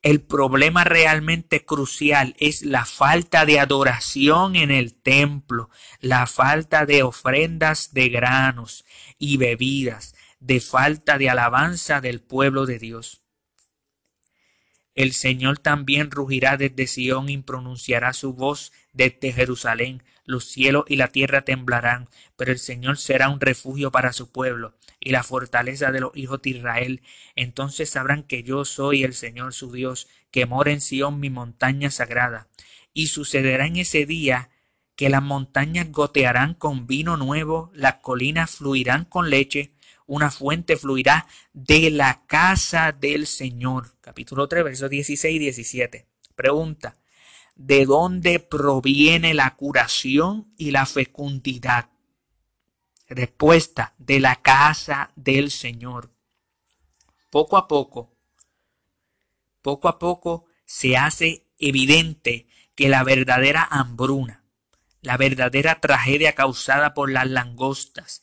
El 0.04 0.20
problema 0.20 0.84
realmente 0.84 1.64
crucial 1.64 2.36
es 2.38 2.62
la 2.64 2.84
falta 2.84 3.46
de 3.46 3.62
adoración 3.62 4.58
en 4.58 4.70
el 4.70 4.94
templo, 4.94 5.70
la 6.02 6.28
falta 6.28 6.86
de 6.86 7.04
ofrendas 7.04 7.94
de 7.94 8.10
granos 8.10 8.84
y 9.18 9.38
bebidas, 9.38 10.14
de 10.42 10.60
falta 10.60 11.18
de 11.18 11.30
alabanza 11.30 12.02
del 12.02 12.20
pueblo 12.20 12.66
de 12.66 12.80
Dios. 12.80 13.24
El 14.94 15.14
Señor 15.14 15.58
también 15.60 16.12
rugirá 16.12 16.58
desde 16.58 16.86
Sión 16.86 17.30
y 17.30 17.38
pronunciará 17.38 18.12
su 18.12 18.34
voz 18.34 18.74
desde 18.92 19.32
Jerusalén. 19.32 20.04
Los 20.26 20.46
cielos 20.46 20.86
y 20.88 20.96
la 20.96 21.10
tierra 21.10 21.42
temblarán, 21.42 22.08
pero 22.38 22.52
el 22.52 22.60
Señor 22.60 22.98
será 22.98 23.30
un 23.30 23.40
refugio 23.40 23.92
para 23.92 24.14
su 24.14 24.32
pueblo 24.32 24.74
y 25.00 25.12
la 25.12 25.24
fortaleza 25.24 25.92
de 25.92 26.00
los 26.00 26.16
hijos 26.16 26.42
de 26.42 26.52
Israel. 26.52 27.02
Entonces 27.36 27.90
sabrán 27.90 28.24
que 28.24 28.44
yo 28.44 28.64
soy 28.64 29.04
el 29.04 29.14
Señor 29.14 29.54
su 29.54 29.72
Dios, 29.72 30.08
que 30.32 30.46
mora 30.46 30.72
en 30.72 30.82
Sión 30.82 31.20
mi 31.20 31.30
montaña 31.30 31.92
sagrada. 31.92 32.48
Y 32.94 33.08
sucederá 33.08 33.68
en 33.68 33.78
ese 33.78 34.06
día 34.06 34.50
que 34.96 35.10
las 35.10 35.24
montañas 35.24 35.92
gotearán 35.92 36.54
con 36.54 36.88
vino 36.88 37.18
nuevo, 37.18 37.72
las 37.74 37.96
colinas 37.96 38.52
fluirán 38.52 39.06
con 39.06 39.30
leche, 39.30 39.72
una 40.06 40.32
fuente 40.32 40.78
fluirá 40.78 41.28
de 41.54 41.90
la 41.90 42.24
casa 42.28 42.92
del 42.92 43.28
Señor. 43.28 43.96
Capítulo 44.02 44.48
3, 44.48 44.64
versos 44.64 44.90
16 44.90 45.36
y 45.36 45.40
17. 45.40 46.08
Pregunta, 46.36 46.96
¿de 47.56 47.86
dónde 47.86 48.40
proviene 48.40 49.34
la 49.34 49.56
curación 49.56 50.54
y 50.58 50.72
la 50.72 50.86
fecundidad? 50.86 51.90
Respuesta, 53.08 53.94
de 53.98 54.20
la 54.20 54.38
casa 54.42 55.12
del 55.16 55.52
Señor. 55.52 56.12
Poco 57.30 57.58
a 57.58 57.68
poco, 57.68 58.14
poco 59.62 59.88
a 59.88 60.00
poco 60.00 60.46
se 60.66 60.98
hace 60.98 61.48
evidente 61.60 62.48
que 62.76 62.90
la 62.90 63.04
verdadera 63.04 63.68
hambruna, 63.70 64.44
la 65.02 65.18
verdadera 65.18 65.80
tragedia 65.80 66.34
causada 66.34 66.94
por 66.94 67.12
las 67.12 67.28
langostas 67.28 68.22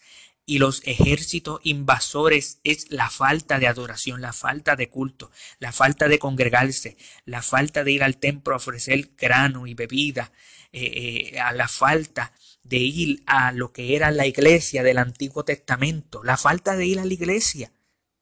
y 0.50 0.58
los 0.58 0.82
ejércitos 0.84 1.60
invasores 1.62 2.58
es 2.64 2.90
la 2.90 3.08
falta 3.08 3.60
de 3.60 3.68
adoración, 3.68 4.20
la 4.20 4.32
falta 4.32 4.74
de 4.74 4.88
culto, 4.88 5.30
la 5.60 5.70
falta 5.70 6.08
de 6.08 6.18
congregarse, 6.18 6.96
la 7.24 7.40
falta 7.40 7.84
de 7.84 7.92
ir 7.92 8.02
al 8.02 8.16
templo 8.16 8.54
a 8.54 8.56
ofrecer 8.56 9.10
grano 9.16 9.68
y 9.68 9.74
bebida, 9.74 10.32
eh, 10.72 11.34
eh, 11.34 11.40
la 11.54 11.68
falta 11.68 12.32
de 12.64 12.78
ir 12.78 13.22
a 13.26 13.52
lo 13.52 13.72
que 13.72 13.94
era 13.94 14.10
la 14.10 14.26
iglesia 14.26 14.82
del 14.82 14.98
Antiguo 14.98 15.44
Testamento, 15.44 16.24
la 16.24 16.36
falta 16.36 16.74
de 16.74 16.84
ir 16.84 16.98
a 16.98 17.04
la 17.04 17.14
iglesia 17.14 17.70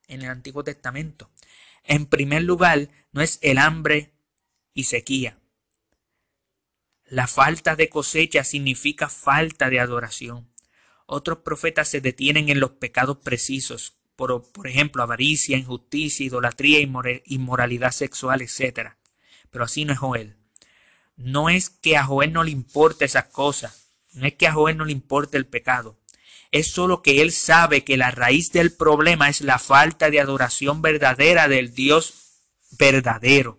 en 0.07 0.21
el 0.21 0.29
Antiguo 0.29 0.63
Testamento. 0.63 1.31
En 1.83 2.05
primer 2.05 2.43
lugar, 2.43 2.91
no 3.11 3.23
es 3.23 3.39
el 3.41 3.57
hambre 3.57 4.13
y 4.75 4.85
sequía. 4.85 5.39
La 7.07 7.27
falta 7.27 7.75
de 7.75 7.89
cosecha 7.89 8.45
significa 8.45 9.09
falta 9.09 9.71
de 9.71 9.81
adoración. 9.81 10.47
Otros 11.11 11.39
profetas 11.39 11.89
se 11.89 12.03
detienen 12.03 12.51
en 12.51 12.61
los 12.61 12.73
pecados 12.73 13.17
precisos, 13.17 13.95
por, 14.15 14.53
por 14.53 14.67
ejemplo, 14.67 15.03
avaricia, 15.03 15.57
injusticia, 15.57 16.27
idolatría, 16.27 16.81
inmoralidad 17.25 17.93
sexual, 17.93 18.43
etc. 18.43 18.91
Pero 19.49 19.65
así 19.65 19.87
no 19.87 19.95
es 19.95 19.99
Joel. 19.99 20.37
No 21.17 21.49
es 21.49 21.71
que 21.71 21.97
a 21.97 22.05
Joel 22.05 22.35
no 22.35 22.45
le 22.45 22.51
importe 22.51 23.07
esas 23.07 23.25
cosas, 23.25 23.89
no 24.13 24.27
es 24.27 24.35
que 24.35 24.49
a 24.49 24.53
Joel 24.53 24.77
no 24.77 24.85
le 24.85 24.93
importe 24.93 25.39
el 25.39 25.47
pecado. 25.47 25.99
Es 26.51 26.73
solo 26.73 27.01
que 27.01 27.23
él 27.23 27.33
sabe 27.33 27.85
que 27.85 27.97
la 27.97 28.11
raíz 28.11 28.53
del 28.53 28.71
problema 28.71 29.31
es 29.31 29.41
la 29.41 29.59
falta 29.59 30.11
de 30.11 30.21
adoración 30.21 30.83
verdadera 30.83 31.49
del 31.49 31.75
Dios 31.75 32.37
verdadero. 32.73 33.59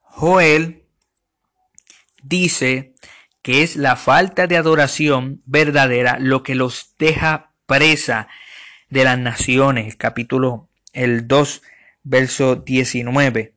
Joel 0.00 0.84
dice 2.22 2.94
que 3.44 3.62
es 3.62 3.76
la 3.76 3.94
falta 3.96 4.46
de 4.46 4.56
adoración 4.56 5.42
verdadera 5.44 6.16
lo 6.18 6.42
que 6.42 6.54
los 6.54 6.94
deja 6.98 7.50
presa 7.66 8.26
de 8.88 9.04
las 9.04 9.18
naciones. 9.18 9.96
Capítulo 9.96 10.70
el 10.94 11.28
2, 11.28 11.60
verso 12.04 12.56
19. 12.56 13.52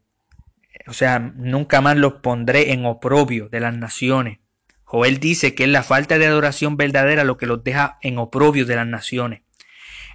O 0.87 0.93
sea, 0.93 1.19
nunca 1.19 1.79
más 1.79 1.95
los 1.95 2.15
pondré 2.15 2.73
en 2.73 2.85
oprobio 2.85 3.47
de 3.47 3.61
las 3.61 3.77
naciones. 3.77 4.39
Joel 4.83 5.21
dice 5.21 5.55
que 5.55 5.63
es 5.63 5.69
la 5.69 5.83
falta 5.83 6.17
de 6.17 6.27
adoración 6.27 6.75
verdadera 6.75 7.23
lo 7.23 7.37
que 7.37 7.45
los 7.45 7.63
deja 7.63 7.97
en 8.01 8.17
oprobio 8.17 8.65
de 8.65 8.75
las 8.75 8.87
naciones. 8.87 9.43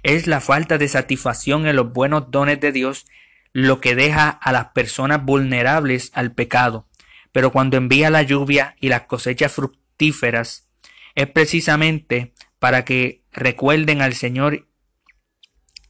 Es 0.03 0.27
la 0.27 0.39
falta 0.39 0.77
de 0.77 0.87
satisfacción 0.87 1.65
en 1.65 1.77
los 1.77 1.91
buenos 1.91 2.29
dones 2.29 2.59
de 2.59 2.71
Dios 2.71 3.07
lo 3.53 3.81
que 3.81 3.95
deja 3.95 4.29
a 4.29 4.51
las 4.51 4.65
personas 4.65 5.25
vulnerables 5.25 6.11
al 6.13 6.31
pecado. 6.31 6.87
Pero 7.33 7.51
cuando 7.51 7.75
envía 7.75 8.09
la 8.09 8.21
lluvia 8.21 8.77
y 8.79 8.87
las 8.87 9.01
cosechas 9.01 9.51
fructíferas, 9.51 10.69
es 11.15 11.27
precisamente 11.27 12.33
para 12.59 12.85
que 12.85 13.23
recuerden 13.33 14.01
al 14.01 14.13
Señor 14.13 14.67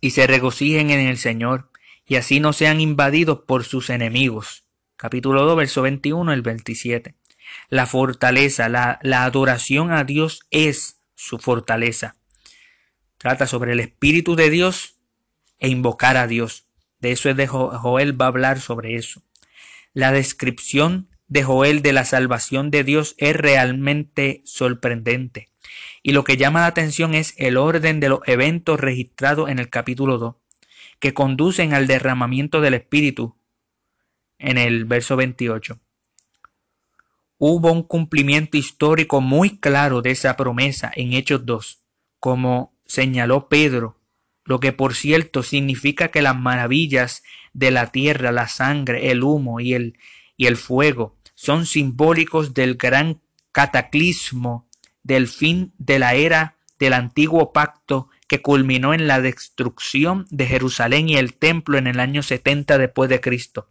y 0.01 0.11
se 0.11 0.25
regocijen 0.25 0.89
en 0.89 1.01
el 1.01 1.17
Señor, 1.17 1.69
y 2.05 2.15
así 2.15 2.39
no 2.39 2.51
sean 2.51 2.81
invadidos 2.81 3.41
por 3.47 3.63
sus 3.63 3.89
enemigos. 3.89 4.65
Capítulo 4.97 5.45
2, 5.45 5.55
verso 5.55 5.81
21 5.81 6.33
el 6.33 6.41
27. 6.41 7.15
La 7.69 7.85
fortaleza, 7.85 8.67
la, 8.69 8.99
la 9.01 9.23
adoración 9.23 9.91
a 9.91 10.03
Dios 10.03 10.41
es 10.49 11.01
su 11.15 11.39
fortaleza. 11.39 12.15
Trata 13.17 13.47
sobre 13.47 13.73
el 13.73 13.79
Espíritu 13.79 14.35
de 14.35 14.49
Dios 14.49 14.97
e 15.59 15.69
invocar 15.69 16.17
a 16.17 16.27
Dios. 16.27 16.67
De 16.99 17.11
eso 17.11 17.29
es 17.29 17.37
de 17.37 17.47
Joel 17.47 18.19
va 18.19 18.25
a 18.25 18.29
hablar 18.29 18.59
sobre 18.59 18.95
eso. 18.95 19.23
La 19.93 20.11
descripción 20.11 21.09
de 21.33 21.41
Joel 21.43 21.81
de 21.81 21.93
la 21.93 22.05
salvación 22.05 22.69
de 22.69 22.83
Dios 22.83 23.15
es 23.17 23.35
realmente 23.35 24.43
sorprendente. 24.45 25.49
Y 26.03 26.11
lo 26.11 26.23
que 26.23 26.37
llama 26.37 26.59
la 26.59 26.67
atención 26.67 27.15
es 27.15 27.33
el 27.37 27.57
orden 27.57 27.99
de 27.99 28.09
los 28.09 28.19
eventos 28.27 28.79
registrados 28.79 29.49
en 29.49 29.57
el 29.57 29.71
capítulo 29.71 30.19
2, 30.19 30.35
que 30.99 31.15
conducen 31.15 31.73
al 31.73 31.87
derramamiento 31.87 32.61
del 32.61 32.75
Espíritu 32.75 33.35
en 34.37 34.59
el 34.59 34.85
verso 34.85 35.15
28. 35.15 35.79
Hubo 37.39 37.71
un 37.71 37.81
cumplimiento 37.81 38.55
histórico 38.55 39.19
muy 39.19 39.57
claro 39.57 40.03
de 40.03 40.11
esa 40.11 40.37
promesa 40.37 40.91
en 40.95 41.13
Hechos 41.13 41.47
2, 41.47 41.79
como 42.19 42.75
señaló 42.85 43.49
Pedro, 43.49 43.97
lo 44.45 44.59
que 44.59 44.71
por 44.71 44.93
cierto 44.93 45.41
significa 45.41 46.09
que 46.09 46.21
las 46.21 46.37
maravillas 46.37 47.23
de 47.53 47.71
la 47.71 47.91
tierra, 47.91 48.31
la 48.31 48.47
sangre, 48.47 49.09
el 49.09 49.23
humo 49.23 49.59
y 49.59 49.73
el, 49.73 49.97
y 50.37 50.45
el 50.45 50.57
fuego 50.57 51.17
son 51.43 51.65
simbólicos 51.65 52.53
del 52.53 52.75
gran 52.75 53.21
cataclismo 53.51 54.69
del 55.03 55.27
fin 55.27 55.73
de 55.77 55.99
la 55.99 56.15
era 56.15 56.55
del 56.79 56.93
antiguo 56.93 57.51
pacto 57.51 58.07
que 58.29 58.41
culminó 58.41 58.93
en 58.93 59.07
la 59.07 59.19
destrucción 59.19 60.25
de 60.29 60.45
Jerusalén 60.45 61.09
y 61.09 61.17
el 61.17 61.33
templo 61.33 61.77
en 61.77 61.87
el 61.87 61.99
año 61.99 62.23
70 62.23 62.77
después 62.77 63.09
de 63.09 63.19
Cristo. 63.19 63.67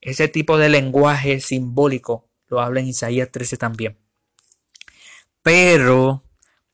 Ese 0.00 0.26
tipo 0.26 0.58
de 0.58 0.70
lenguaje 0.70 1.38
simbólico 1.38 2.28
lo 2.48 2.60
habla 2.60 2.80
en 2.80 2.88
Isaías 2.88 3.30
13 3.30 3.56
también. 3.58 3.96
Pero 5.40 6.24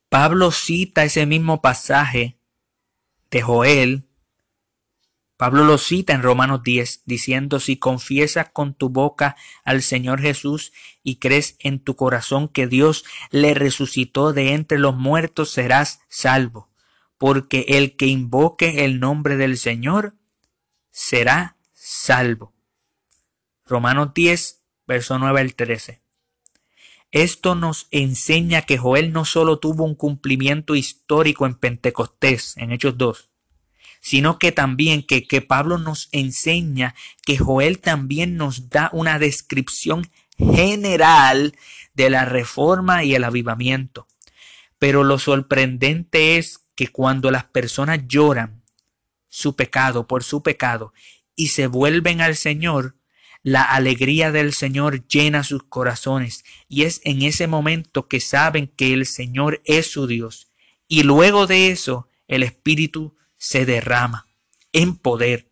Pablo 0.09 0.53
cita 0.53 1.05
ese 1.05 1.27
mismo 1.27 1.61
pasaje 1.61 2.39
de 3.31 3.43
Joel 3.43 4.04
Pablo 5.37 5.65
lo 5.65 5.79
cita 5.79 6.13
en 6.13 6.23
Romanos 6.23 6.63
10, 6.63 7.03
diciendo, 7.07 7.59
si 7.59 7.77
confiesas 7.77 8.51
con 8.53 8.75
tu 8.75 8.89
boca 8.89 9.37
al 9.65 9.83
Señor 9.83 10.21
Jesús 10.21 10.73
y 11.03 11.17
crees 11.17 11.57
en 11.59 11.81
tu 11.81 11.97
corazón 11.97 12.49
que 12.49 12.69
Dios 12.69 13.05
le 13.31 13.55
resucitó 13.55 14.33
de 14.33 14.53
entre 14.53 14.79
los 14.79 14.97
muertos, 14.97 15.51
serás 15.51 16.01
salvo, 16.09 16.71
porque 17.19 17.65
el 17.69 17.97
que 17.97 18.07
invoque 18.07 18.85
el 18.85 19.01
nombre 19.01 19.37
del 19.37 19.59
Señor 19.59 20.15
será 20.91 21.57
salvo. 21.73 22.55
Romanos 23.67 24.15
10, 24.15 24.63
verso 24.87 25.19
9 25.19 25.41
al 25.41 25.55
13. 25.55 26.01
Esto 27.11 27.55
nos 27.55 27.89
enseña 27.91 28.63
que 28.63 28.79
Joel 28.79 29.13
no 29.13 29.25
solo 29.25 29.59
tuvo 29.59 29.85
un 29.85 29.95
cumplimiento 29.95 30.77
histórico 30.77 31.47
en 31.47 31.55
Pentecostés, 31.55 32.57
en 32.57 32.73
Hechos 32.73 32.99
2, 32.99 33.31
sino 34.05 34.39
que 34.39 34.53
también 34.53 35.03
que, 35.03 35.27
que 35.27 35.41
Pablo 35.41 35.79
nos 35.79 36.11
enseña 36.13 36.95
que 37.25 37.39
Joel 37.39 37.79
también 37.79 38.37
nos 38.37 38.69
da 38.69 38.91
una 38.93 39.19
descripción 39.19 40.07
general 40.37 41.57
de 41.95 42.11
la 42.11 42.27
reforma 42.27 43.03
y 43.03 43.15
el 43.15 43.25
avivamiento. 43.25 44.07
Pero 44.79 45.05
lo 45.05 45.19
sorprendente 45.19 46.37
es 46.37 46.61
que 46.75 46.89
cuando 46.89 47.31
las 47.31 47.45
personas 47.45 48.01
lloran 48.07 48.63
su 49.31 49.57
pecado 49.57 50.07
por 50.07 50.23
su 50.23 50.43
pecado 50.43 50.93
y 51.35 51.47
se 51.47 51.67
vuelven 51.67 52.21
al 52.21 52.37
Señor, 52.37 52.99
la 53.43 53.63
alegría 53.63 54.31
del 54.33 54.53
Señor 54.53 55.09
llena 55.09 55.45
sus 55.45 55.63
corazones 55.63 56.45
y 56.69 56.83
es 56.83 57.01
en 57.05 57.23
ese 57.23 57.47
momento 57.47 58.07
que 58.07 58.21
saben 58.21 58.67
que 58.67 58.93
el 58.93 59.07
Señor 59.07 59.63
es 59.65 59.91
su 59.91 60.07
Dios. 60.07 60.53
Y 60.89 61.05
luego 61.05 61.47
de 61.47 61.71
eso, 61.71 62.11
el 62.29 62.43
Espíritu 62.43 63.17
se 63.45 63.67
derrama 63.67 64.27
en 64.73 64.97
poder. 64.97 65.49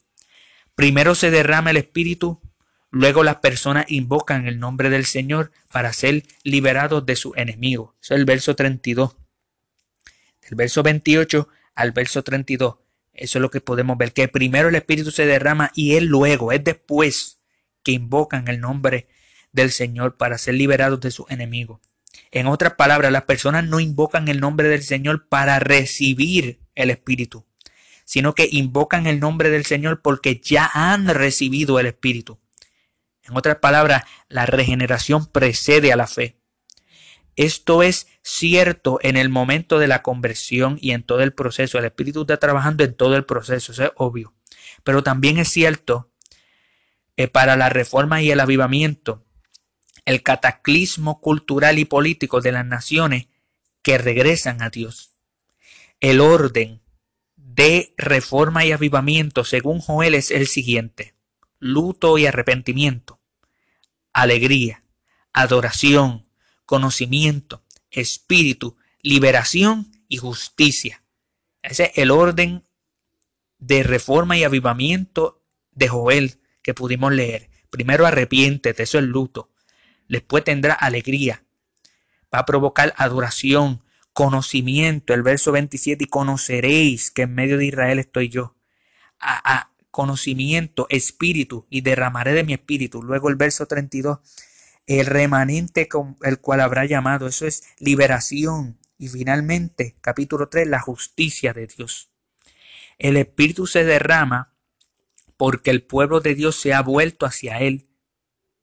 Primero 0.74 1.14
se 1.14 1.30
derrama 1.30 1.72
el 1.72 1.76
Espíritu, 1.76 2.40
luego 2.90 3.22
las 3.22 3.36
personas 3.36 3.84
invocan 3.88 4.46
el 4.46 4.58
nombre 4.58 4.88
del 4.88 5.04
Señor 5.04 5.52
para 5.70 5.92
ser 5.92 6.22
liberados 6.42 7.04
de 7.04 7.16
su 7.16 7.34
enemigo. 7.36 7.94
Eso 8.00 8.14
es 8.14 8.20
el 8.20 8.24
verso 8.24 8.56
32. 8.56 9.14
Del 10.40 10.54
verso 10.54 10.82
28 10.82 11.48
al 11.74 11.92
verso 11.92 12.22
32. 12.22 12.76
Eso 13.12 13.38
es 13.38 13.42
lo 13.42 13.50
que 13.50 13.60
podemos 13.60 13.98
ver, 13.98 14.14
que 14.14 14.26
primero 14.26 14.70
el 14.70 14.74
Espíritu 14.74 15.10
se 15.10 15.26
derrama 15.26 15.70
y 15.74 15.96
él 15.96 16.06
luego, 16.06 16.50
es 16.50 16.64
después 16.64 17.42
que 17.82 17.92
invocan 17.92 18.48
el 18.48 18.58
nombre 18.58 19.06
del 19.52 19.70
Señor 19.70 20.16
para 20.16 20.38
ser 20.38 20.54
liberados 20.54 21.00
de 21.00 21.10
su 21.10 21.26
enemigo. 21.28 21.82
En 22.30 22.46
otras 22.46 22.72
palabras, 22.72 23.12
las 23.12 23.24
personas 23.24 23.66
no 23.66 23.80
invocan 23.80 24.28
el 24.28 24.40
nombre 24.40 24.68
del 24.68 24.82
Señor 24.82 25.28
para 25.28 25.58
recibir 25.58 26.60
el 26.74 26.88
Espíritu 26.88 27.44
sino 28.12 28.34
que 28.34 28.46
invocan 28.52 29.06
el 29.06 29.20
nombre 29.20 29.48
del 29.48 29.64
Señor 29.64 30.02
porque 30.02 30.38
ya 30.38 30.70
han 30.74 31.08
recibido 31.08 31.80
el 31.80 31.86
Espíritu. 31.86 32.38
En 33.22 33.34
otras 33.34 33.56
palabras, 33.56 34.04
la 34.28 34.44
regeneración 34.44 35.24
precede 35.24 35.94
a 35.94 35.96
la 35.96 36.06
fe. 36.06 36.36
Esto 37.36 37.82
es 37.82 38.08
cierto 38.20 38.98
en 39.00 39.16
el 39.16 39.30
momento 39.30 39.78
de 39.78 39.86
la 39.86 40.02
conversión 40.02 40.76
y 40.78 40.90
en 40.90 41.04
todo 41.04 41.22
el 41.22 41.32
proceso. 41.32 41.78
El 41.78 41.86
Espíritu 41.86 42.20
está 42.20 42.36
trabajando 42.36 42.84
en 42.84 42.92
todo 42.92 43.16
el 43.16 43.24
proceso, 43.24 43.72
eso 43.72 43.82
es 43.82 43.90
obvio. 43.96 44.34
Pero 44.84 45.02
también 45.02 45.38
es 45.38 45.48
cierto 45.48 46.10
eh, 47.16 47.28
para 47.28 47.56
la 47.56 47.70
reforma 47.70 48.20
y 48.20 48.30
el 48.30 48.40
avivamiento, 48.40 49.24
el 50.04 50.22
cataclismo 50.22 51.18
cultural 51.22 51.78
y 51.78 51.86
político 51.86 52.42
de 52.42 52.52
las 52.52 52.66
naciones 52.66 53.28
que 53.80 53.96
regresan 53.96 54.60
a 54.60 54.68
Dios. 54.68 55.12
El 55.98 56.20
orden 56.20 56.81
de 57.54 57.92
reforma 57.98 58.64
y 58.64 58.72
avivamiento, 58.72 59.44
según 59.44 59.80
Joel, 59.80 60.14
es 60.14 60.30
el 60.30 60.46
siguiente. 60.46 61.14
Luto 61.58 62.18
y 62.18 62.26
arrepentimiento, 62.26 63.20
alegría, 64.12 64.84
adoración, 65.32 66.26
conocimiento, 66.64 67.62
espíritu, 67.90 68.76
liberación 69.02 69.92
y 70.08 70.16
justicia. 70.16 71.04
Ese 71.62 71.84
es 71.84 71.98
el 71.98 72.10
orden 72.10 72.64
de 73.58 73.82
reforma 73.82 74.36
y 74.36 74.44
avivamiento 74.44 75.44
de 75.70 75.88
Joel 75.88 76.40
que 76.62 76.74
pudimos 76.74 77.12
leer. 77.12 77.50
Primero 77.70 78.06
arrepiéntete, 78.06 78.82
eso 78.82 78.98
es 78.98 79.04
luto. 79.04 79.50
Después 80.08 80.42
tendrá 80.42 80.74
alegría. 80.74 81.44
Va 82.34 82.40
a 82.40 82.46
provocar 82.46 82.94
adoración, 82.96 83.84
conocimiento, 84.12 85.14
el 85.14 85.22
verso 85.22 85.52
27, 85.52 86.04
y 86.04 86.06
conoceréis 86.06 87.10
que 87.10 87.22
en 87.22 87.34
medio 87.34 87.58
de 87.58 87.66
Israel 87.66 87.98
estoy 87.98 88.28
yo. 88.28 88.54
Conocimiento, 89.90 90.86
espíritu, 90.88 91.66
y 91.68 91.82
derramaré 91.82 92.32
de 92.32 92.44
mi 92.44 92.54
espíritu. 92.54 93.02
Luego 93.02 93.28
el 93.28 93.36
verso 93.36 93.66
32, 93.66 94.18
el 94.86 95.06
remanente 95.06 95.88
con 95.88 96.16
el 96.22 96.40
cual 96.40 96.60
habrá 96.60 96.86
llamado, 96.86 97.26
eso 97.26 97.46
es 97.46 97.64
liberación. 97.78 98.78
Y 98.98 99.08
finalmente, 99.08 99.96
capítulo 100.00 100.48
3, 100.48 100.68
la 100.68 100.80
justicia 100.80 101.52
de 101.52 101.66
Dios. 101.66 102.10
El 102.98 103.16
espíritu 103.16 103.66
se 103.66 103.84
derrama 103.84 104.54
porque 105.36 105.70
el 105.70 105.82
pueblo 105.82 106.20
de 106.20 106.34
Dios 106.34 106.56
se 106.56 106.72
ha 106.72 106.82
vuelto 106.82 107.26
hacia 107.26 107.58
él, 107.58 107.88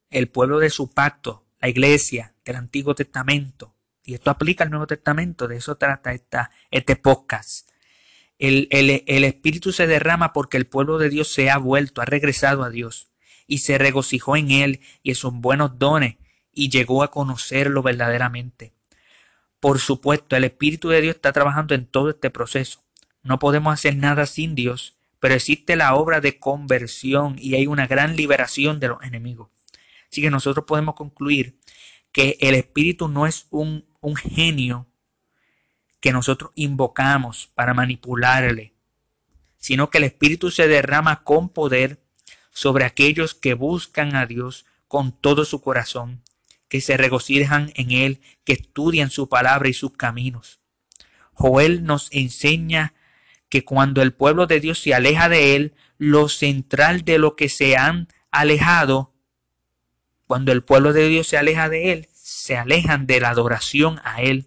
el 0.09 0.29
pueblo 0.29 0.59
de 0.59 0.69
su 0.69 0.93
pacto, 0.93 1.45
la 1.59 1.67
iglesia 1.67 2.35
del 2.45 2.55
Antiguo 2.55 2.95
Testamento, 2.95 3.75
y 4.09 4.15
esto 4.15 4.31
aplica 4.31 4.63
al 4.63 4.71
Nuevo 4.71 4.87
Testamento, 4.87 5.47
de 5.47 5.57
eso 5.57 5.75
trata 5.75 6.11
este 6.71 6.95
podcast. 6.95 7.69
El, 8.39 8.67
el, 8.71 9.23
Espíritu 9.23 9.71
se 9.71 9.85
derrama 9.85 10.33
porque 10.33 10.57
el 10.57 10.65
pueblo 10.65 10.97
de 10.97 11.09
Dios 11.09 11.31
se 11.31 11.51
ha 11.51 11.59
vuelto, 11.59 12.01
ha 12.01 12.05
regresado 12.05 12.63
a 12.63 12.71
Dios 12.71 13.11
y 13.45 13.59
se 13.59 13.77
regocijó 13.77 14.35
en 14.35 14.49
Él 14.49 14.79
y 15.03 15.11
en 15.11 15.15
sus 15.15 15.31
buenos 15.31 15.77
dones 15.77 16.15
y 16.51 16.71
llegó 16.71 17.03
a 17.03 17.11
conocerlo 17.11 17.83
verdaderamente. 17.83 18.73
Por 19.59 19.77
supuesto, 19.77 20.35
el 20.35 20.43
Espíritu 20.43 20.89
de 20.89 21.01
Dios 21.01 21.13
está 21.13 21.31
trabajando 21.31 21.75
en 21.75 21.85
todo 21.85 22.09
este 22.09 22.31
proceso. 22.31 22.83
No 23.21 23.37
podemos 23.37 23.71
hacer 23.71 23.95
nada 23.95 24.25
sin 24.25 24.55
Dios, 24.55 24.97
pero 25.19 25.35
existe 25.35 25.75
la 25.75 25.93
obra 25.93 26.19
de 26.19 26.39
conversión 26.39 27.35
y 27.37 27.53
hay 27.53 27.67
una 27.67 27.85
gran 27.85 28.15
liberación 28.15 28.79
de 28.79 28.87
los 28.87 29.03
enemigos. 29.03 29.49
Así 30.11 30.19
que 30.19 30.31
nosotros 30.31 30.65
podemos 30.65 30.95
concluir 30.95 31.59
que 32.11 32.37
el 32.41 32.55
Espíritu 32.55 33.07
no 33.07 33.27
es 33.27 33.47
un 33.49 33.89
un 34.01 34.15
genio 34.15 34.87
que 35.99 36.13
nosotros 36.13 36.51
invocamos 36.55 37.49
para 37.55 37.73
manipularle, 37.73 38.73
sino 39.57 39.89
que 39.89 39.97
el 39.97 40.05
Espíritu 40.05 40.51
se 40.51 40.67
derrama 40.67 41.23
con 41.23 41.49
poder 41.49 42.01
sobre 42.51 42.85
aquellos 42.85 43.35
que 43.35 43.53
buscan 43.53 44.15
a 44.15 44.25
Dios 44.25 44.65
con 44.87 45.11
todo 45.11 45.45
su 45.45 45.61
corazón, 45.61 46.23
que 46.67 46.81
se 46.81 46.97
regocijan 46.97 47.71
en 47.75 47.91
Él, 47.91 48.21
que 48.45 48.53
estudian 48.53 49.09
su 49.09 49.27
palabra 49.27 49.69
y 49.69 49.73
sus 49.73 49.91
caminos. 49.93 50.59
Joel 51.33 51.83
nos 51.83 52.09
enseña 52.11 52.93
que 53.49 53.63
cuando 53.63 54.01
el 54.01 54.13
pueblo 54.13 54.47
de 54.47 54.59
Dios 54.59 54.79
se 54.79 54.93
aleja 54.93 55.27
de 55.29 55.55
él, 55.55 55.73
lo 55.97 56.29
central 56.29 57.03
de 57.03 57.17
lo 57.17 57.35
que 57.35 57.49
se 57.49 57.77
han 57.77 58.07
alejado, 58.29 59.13
cuando 60.29 60.51
el 60.51 60.61
pueblo 60.61 60.93
de 60.93 61.07
Dios 61.07 61.25
se 61.25 61.39
aleja 61.39 61.69
de 61.69 61.91
él, 61.91 62.07
se 62.13 62.55
alejan 62.55 63.07
de 63.07 63.19
la 63.19 63.29
adoración 63.29 63.99
a 64.03 64.21
él 64.21 64.45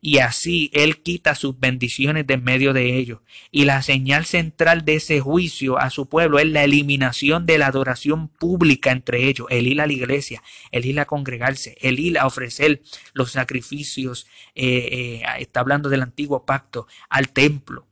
y 0.00 0.18
así 0.18 0.70
Él 0.72 1.02
quita 1.02 1.34
sus 1.34 1.60
bendiciones 1.60 2.26
de 2.26 2.34
en 2.34 2.42
medio 2.42 2.72
de 2.72 2.96
ellos. 2.96 3.20
Y 3.50 3.66
la 3.66 3.82
señal 3.82 4.24
central 4.24 4.86
de 4.86 4.94
ese 4.94 5.20
juicio 5.20 5.78
a 5.78 5.90
su 5.90 6.08
pueblo 6.08 6.38
es 6.38 6.46
la 6.46 6.64
eliminación 6.64 7.44
de 7.44 7.58
la 7.58 7.66
adoración 7.66 8.28
pública 8.28 8.90
entre 8.90 9.28
ellos, 9.28 9.46
el 9.50 9.66
ir 9.66 9.82
a 9.82 9.86
la 9.86 9.92
iglesia, 9.92 10.42
el 10.70 10.86
ir 10.86 10.98
a 10.98 11.04
congregarse, 11.04 11.76
el 11.82 12.00
ir 12.00 12.18
a 12.18 12.26
ofrecer 12.26 12.82
los 13.12 13.32
sacrificios, 13.32 14.26
eh, 14.54 15.20
eh, 15.20 15.22
está 15.40 15.60
hablando 15.60 15.90
del 15.90 16.02
antiguo 16.02 16.46
pacto, 16.46 16.88
al 17.10 17.28
templo. 17.28 17.86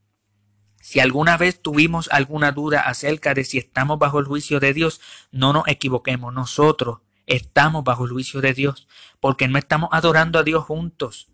Si 0.81 1.01
alguna 1.01 1.37
vez 1.37 1.61
tuvimos 1.61 2.09
alguna 2.11 2.51
duda 2.51 2.81
acerca 2.81 3.35
de 3.35 3.45
si 3.45 3.59
estamos 3.59 3.99
bajo 3.99 4.19
el 4.19 4.25
juicio 4.25 4.59
de 4.59 4.73
Dios, 4.73 5.03
no 5.31 5.53
nos 5.53 5.69
equivoquemos, 5.69 6.33
nosotros 6.33 7.01
estamos 7.31 7.85
bajo 7.85 8.05
el 8.05 8.11
juicio 8.11 8.41
de 8.41 8.53
Dios, 8.53 8.89
porque 9.21 9.49
no 9.49 9.59
estamos 9.59 9.89
adorando 9.93 10.39
a 10.39 10.43
Dios 10.43 10.65
juntos. 10.65 11.29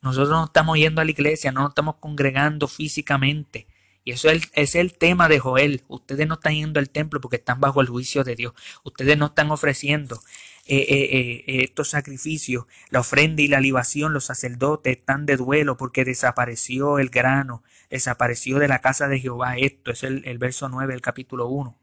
Nosotros 0.00 0.30
no 0.30 0.44
estamos 0.44 0.78
yendo 0.78 1.00
a 1.00 1.04
la 1.04 1.10
iglesia, 1.10 1.52
no 1.52 1.68
estamos 1.68 1.96
congregando 1.96 2.68
físicamente. 2.68 3.66
Y 4.04 4.12
eso 4.12 4.28
es 4.30 4.74
el, 4.74 4.94
tema 4.94 5.28
de 5.28 5.38
Joel. 5.38 5.84
Ustedes 5.86 6.26
no 6.26 6.34
están 6.34 6.54
yendo 6.54 6.80
al 6.80 6.90
templo 6.90 7.20
porque 7.20 7.36
están 7.36 7.60
bajo 7.60 7.80
el 7.80 7.88
juicio 7.88 8.24
de 8.24 8.34
Dios. 8.34 8.52
Ustedes 8.82 9.16
no 9.16 9.26
están 9.26 9.50
ofreciendo 9.52 10.20
eh, 10.66 10.76
eh, 10.76 11.44
eh, 11.46 11.64
estos 11.64 11.90
sacrificios, 11.90 12.64
la 12.90 13.00
ofrenda 13.00 13.42
y 13.42 13.48
la 13.48 13.60
libación. 13.60 14.12
Los 14.12 14.24
sacerdotes 14.24 14.96
están 14.96 15.24
de 15.24 15.36
duelo 15.36 15.76
porque 15.76 16.04
desapareció 16.04 16.98
el 16.98 17.10
grano, 17.10 17.62
desapareció 17.90 18.58
de 18.58 18.68
la 18.68 18.80
casa 18.80 19.06
de 19.06 19.20
Jehová. 19.20 19.56
Esto 19.56 19.92
es 19.92 20.02
el, 20.02 20.24
el 20.24 20.38
verso 20.38 20.68
9 20.68 20.92
del 20.92 21.00
capítulo 21.00 21.46
1. 21.46 21.81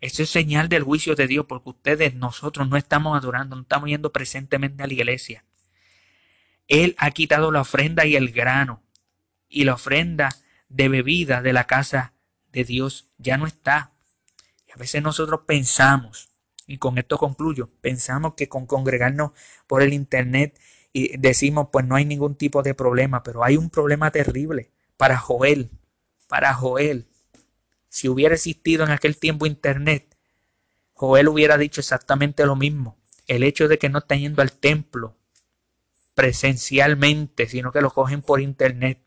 Eso 0.00 0.22
es 0.22 0.30
señal 0.30 0.68
del 0.68 0.82
juicio 0.82 1.14
de 1.14 1.26
Dios 1.26 1.46
porque 1.46 1.70
ustedes, 1.70 2.14
nosotros 2.14 2.68
no 2.68 2.76
estamos 2.76 3.16
adorando, 3.16 3.56
no 3.56 3.62
estamos 3.62 3.88
yendo 3.88 4.12
presentemente 4.12 4.82
a 4.82 4.86
la 4.86 4.94
iglesia. 4.94 5.44
Él 6.68 6.94
ha 6.98 7.10
quitado 7.10 7.50
la 7.50 7.60
ofrenda 7.62 8.06
y 8.06 8.16
el 8.16 8.30
grano, 8.30 8.82
y 9.48 9.64
la 9.64 9.74
ofrenda 9.74 10.30
de 10.68 10.88
bebida 10.88 11.42
de 11.42 11.52
la 11.52 11.66
casa 11.66 12.14
de 12.52 12.64
Dios 12.64 13.12
ya 13.18 13.36
no 13.36 13.46
está. 13.46 13.92
Y 14.66 14.72
a 14.72 14.76
veces 14.76 15.02
nosotros 15.02 15.40
pensamos, 15.46 16.30
y 16.66 16.78
con 16.78 16.96
esto 16.96 17.18
concluyo, 17.18 17.68
pensamos 17.80 18.34
que 18.34 18.48
con 18.48 18.66
congregarnos 18.66 19.32
por 19.66 19.82
el 19.82 19.92
Internet 19.92 20.58
y 20.92 21.16
decimos, 21.18 21.68
pues 21.72 21.84
no 21.84 21.96
hay 21.96 22.04
ningún 22.04 22.36
tipo 22.36 22.62
de 22.62 22.74
problema, 22.74 23.22
pero 23.22 23.44
hay 23.44 23.56
un 23.56 23.70
problema 23.70 24.10
terrible 24.10 24.70
para 24.96 25.18
Joel, 25.18 25.70
para 26.28 26.54
Joel. 26.54 27.09
Si 27.90 28.08
hubiera 28.08 28.34
existido 28.34 28.84
en 28.84 28.90
aquel 28.90 29.18
tiempo 29.18 29.44
Internet, 29.44 30.16
Joel 30.94 31.28
hubiera 31.28 31.58
dicho 31.58 31.82
exactamente 31.82 32.46
lo 32.46 32.56
mismo. 32.56 32.98
El 33.26 33.42
hecho 33.42 33.68
de 33.68 33.78
que 33.78 33.90
no 33.90 33.98
está 33.98 34.16
yendo 34.16 34.42
al 34.42 34.52
templo, 34.52 35.16
presencialmente, 36.14 37.48
sino 37.48 37.72
que 37.72 37.80
lo 37.80 37.90
cogen 37.90 38.20
por 38.20 38.40
internet. 38.40 39.00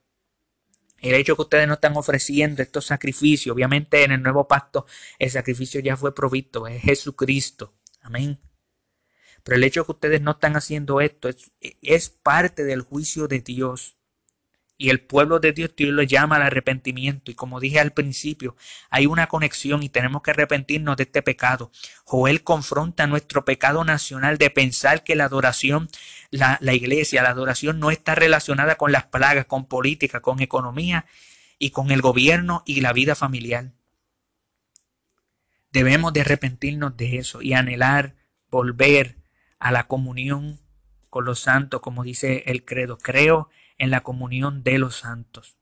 El 1.00 1.14
hecho 1.14 1.36
que 1.36 1.44
ustedes 1.44 1.68
no 1.68 1.76
están 1.76 1.96
ofreciendo 1.96 2.64
estos 2.64 2.86
sacrificios, 2.86 3.54
obviamente 3.54 4.04
en 4.04 4.12
el 4.14 4.24
nuevo 4.24 4.48
pacto 4.48 4.88
el 5.20 5.30
sacrificio 5.30 5.82
ya 5.82 5.98
fue 5.98 6.16
provisto, 6.16 6.66
es 6.66 6.82
Jesucristo. 6.82 7.76
Amén. 8.02 8.40
Pero 9.44 9.58
el 9.58 9.64
hecho 9.64 9.86
que 9.86 9.92
ustedes 9.92 10.22
no 10.22 10.32
están 10.32 10.56
haciendo 10.56 11.02
esto 11.02 11.30
es, 11.30 11.52
es 11.60 12.10
parte 12.10 12.64
del 12.64 12.82
juicio 12.82 13.28
de 13.28 13.42
Dios. 13.42 13.98
Y 14.84 14.90
el 14.90 15.00
pueblo 15.00 15.40
de 15.40 15.54
Dios, 15.54 15.72
lo 15.78 16.04
llama 16.04 16.36
al 16.36 16.42
arrepentimiento. 16.42 17.32
Y 17.32 17.36
como 17.36 17.62
dije 17.62 17.80
al 17.80 17.94
principio, 17.94 18.58
hay 18.90 19.06
una 19.06 19.28
conexión 19.28 19.82
y 19.82 19.88
tenemos 19.88 20.22
que 20.22 20.32
arrepentirnos 20.32 20.98
de 20.98 21.04
este 21.04 21.22
pecado. 21.22 21.72
Joel 22.04 22.44
confronta 22.44 23.08
nuestro 23.08 23.46
pecado 23.46 23.86
nacional 23.86 24.38
de 24.38 24.50
pensar 24.50 25.06
que 25.06 25.16
la 25.16 25.24
adoración, 25.24 25.88
la, 26.32 26.58
la 26.60 26.74
iglesia, 26.74 27.24
la 27.24 27.30
adoración 27.30 27.80
no 27.80 27.92
está 27.92 28.14
relacionada 28.14 28.76
con 28.76 28.92
las 28.92 29.06
plagas, 29.06 29.46
con 29.46 29.68
política, 29.68 30.20
con 30.20 30.42
economía 30.42 31.06
y 31.58 31.70
con 31.70 31.90
el 31.90 32.02
gobierno 32.02 32.62
y 32.66 32.82
la 32.82 32.92
vida 32.92 33.16
familiar. 33.16 33.72
Debemos 35.72 36.12
de 36.12 36.20
arrepentirnos 36.20 36.98
de 36.98 37.20
eso 37.20 37.42
y 37.42 37.54
anhelar 37.54 38.16
volver 38.52 39.16
a 39.60 39.72
la 39.72 39.88
comunión 39.88 40.60
con 41.10 41.24
los 41.24 41.40
santos, 41.40 41.80
como 41.80 42.04
dice 42.04 42.44
el 42.48 42.66
credo. 42.66 42.98
Creo 42.98 43.50
en 43.78 43.92
la 43.92 44.02
comunión 44.02 44.64
de 44.64 44.78
los 44.78 44.98
santos. 44.98 45.58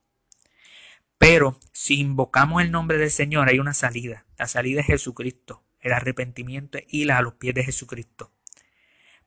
Pero 1.18 1.60
si 1.72 2.00
invocamos 2.00 2.62
el 2.62 2.72
nombre 2.72 2.98
del 2.98 3.12
Señor 3.12 3.48
hay 3.48 3.60
una 3.60 3.74
salida. 3.74 4.26
La 4.38 4.48
salida 4.48 4.82
es 4.82 4.88
Jesucristo, 4.88 5.64
el 5.80 5.94
arrepentimiento 5.94 6.80
y 6.88 7.06
la 7.06 7.20
a 7.20 7.22
los 7.22 7.36
pies 7.36 7.54
de 7.54 7.64
Jesucristo. 7.64 8.32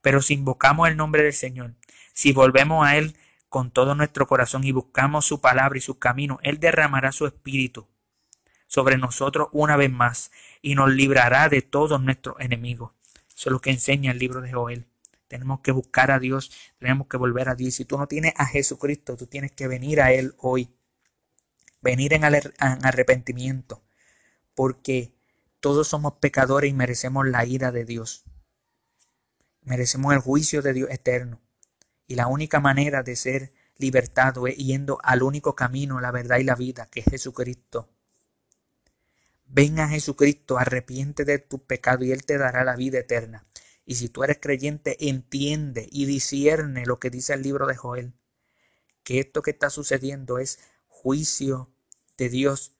Pero 0.00 0.20
si 0.20 0.34
invocamos 0.34 0.88
el 0.88 0.96
nombre 0.96 1.22
del 1.22 1.32
Señor, 1.32 1.74
si 2.12 2.32
volvemos 2.32 2.86
a 2.86 2.96
Él 2.96 3.16
con 3.48 3.70
todo 3.70 3.94
nuestro 3.94 4.26
corazón 4.26 4.64
y 4.64 4.72
buscamos 4.72 5.24
su 5.24 5.40
palabra 5.40 5.78
y 5.78 5.80
su 5.80 5.98
camino, 5.98 6.40
Él 6.42 6.58
derramará 6.58 7.12
su 7.12 7.26
espíritu 7.26 7.86
sobre 8.66 8.98
nosotros 8.98 9.48
una 9.52 9.76
vez 9.76 9.90
más 9.90 10.32
y 10.60 10.74
nos 10.74 10.92
librará 10.92 11.48
de 11.48 11.62
todos 11.62 12.00
nuestros 12.00 12.34
enemigos. 12.40 12.90
Eso 13.28 13.50
es 13.50 13.52
lo 13.52 13.60
que 13.60 13.70
enseña 13.70 14.10
el 14.10 14.18
libro 14.18 14.40
de 14.40 14.52
Joel. 14.52 14.86
Tenemos 15.28 15.60
que 15.60 15.72
buscar 15.72 16.10
a 16.10 16.18
Dios, 16.18 16.50
tenemos 16.78 17.06
que 17.08 17.16
volver 17.16 17.48
a 17.48 17.54
Dios. 17.54 17.74
Si 17.74 17.84
tú 17.84 17.98
no 17.98 18.06
tienes 18.06 18.34
a 18.36 18.46
Jesucristo, 18.46 19.16
tú 19.16 19.26
tienes 19.26 19.52
que 19.52 19.68
venir 19.68 20.00
a 20.00 20.12
Él 20.12 20.34
hoy. 20.38 20.74
Venir 21.80 22.12
en 22.14 22.24
arrepentimiento. 22.24 23.82
Porque 24.54 25.14
todos 25.60 25.88
somos 25.88 26.14
pecadores 26.14 26.70
y 26.70 26.74
merecemos 26.74 27.26
la 27.26 27.44
ira 27.44 27.72
de 27.72 27.84
Dios. 27.84 28.24
Merecemos 29.62 30.12
el 30.12 30.20
juicio 30.20 30.62
de 30.62 30.72
Dios 30.74 30.90
eterno. 30.90 31.40
Y 32.06 32.16
la 32.16 32.26
única 32.26 32.60
manera 32.60 33.02
de 33.02 33.16
ser 33.16 33.54
libertado 33.78 34.46
es 34.46 34.56
yendo 34.56 34.98
al 35.02 35.22
único 35.22 35.54
camino, 35.54 36.00
la 36.00 36.10
verdad 36.10 36.38
y 36.38 36.44
la 36.44 36.54
vida, 36.54 36.86
que 36.90 37.00
es 37.00 37.06
Jesucristo. 37.06 37.88
Ven 39.46 39.78
a 39.80 39.88
Jesucristo, 39.88 40.58
arrepiente 40.58 41.24
de 41.24 41.38
tu 41.38 41.64
pecado 41.64 42.04
y 42.04 42.12
Él 42.12 42.24
te 42.24 42.38
dará 42.38 42.64
la 42.64 42.76
vida 42.76 42.98
eterna. 42.98 43.46
Y 43.86 43.96
si 43.96 44.08
tú 44.08 44.24
eres 44.24 44.38
creyente, 44.40 45.08
entiende 45.08 45.88
y 45.90 46.06
discierne 46.06 46.86
lo 46.86 46.98
que 46.98 47.10
dice 47.10 47.34
el 47.34 47.42
libro 47.42 47.66
de 47.66 47.76
Joel, 47.76 48.14
que 49.02 49.20
esto 49.20 49.42
que 49.42 49.50
está 49.50 49.70
sucediendo 49.70 50.38
es 50.38 50.58
juicio 50.88 51.70
de 52.16 52.28
Dios 52.28 52.72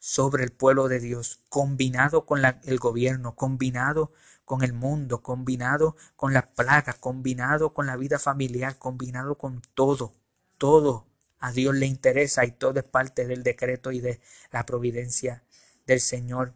sobre 0.00 0.44
el 0.44 0.50
pueblo 0.50 0.88
de 0.88 0.98
Dios, 0.98 1.40
combinado 1.48 2.24
con 2.24 2.42
el 2.44 2.78
gobierno, 2.78 3.36
combinado 3.36 4.12
con 4.44 4.62
el 4.64 4.72
mundo, 4.72 5.22
combinado 5.22 5.96
con 6.16 6.32
las 6.32 6.46
plagas, 6.46 6.96
combinado 6.96 7.72
con 7.74 7.86
la 7.86 7.96
vida 7.96 8.18
familiar, 8.18 8.78
combinado 8.78 9.36
con 9.36 9.62
todo, 9.74 10.14
todo 10.58 11.06
a 11.38 11.52
Dios 11.52 11.74
le 11.74 11.86
interesa 11.86 12.44
y 12.44 12.52
todo 12.52 12.80
es 12.80 12.84
parte 12.84 13.26
del 13.26 13.42
decreto 13.42 13.92
y 13.92 14.00
de 14.00 14.20
la 14.50 14.66
providencia 14.66 15.44
del 15.86 16.00
Señor. 16.00 16.54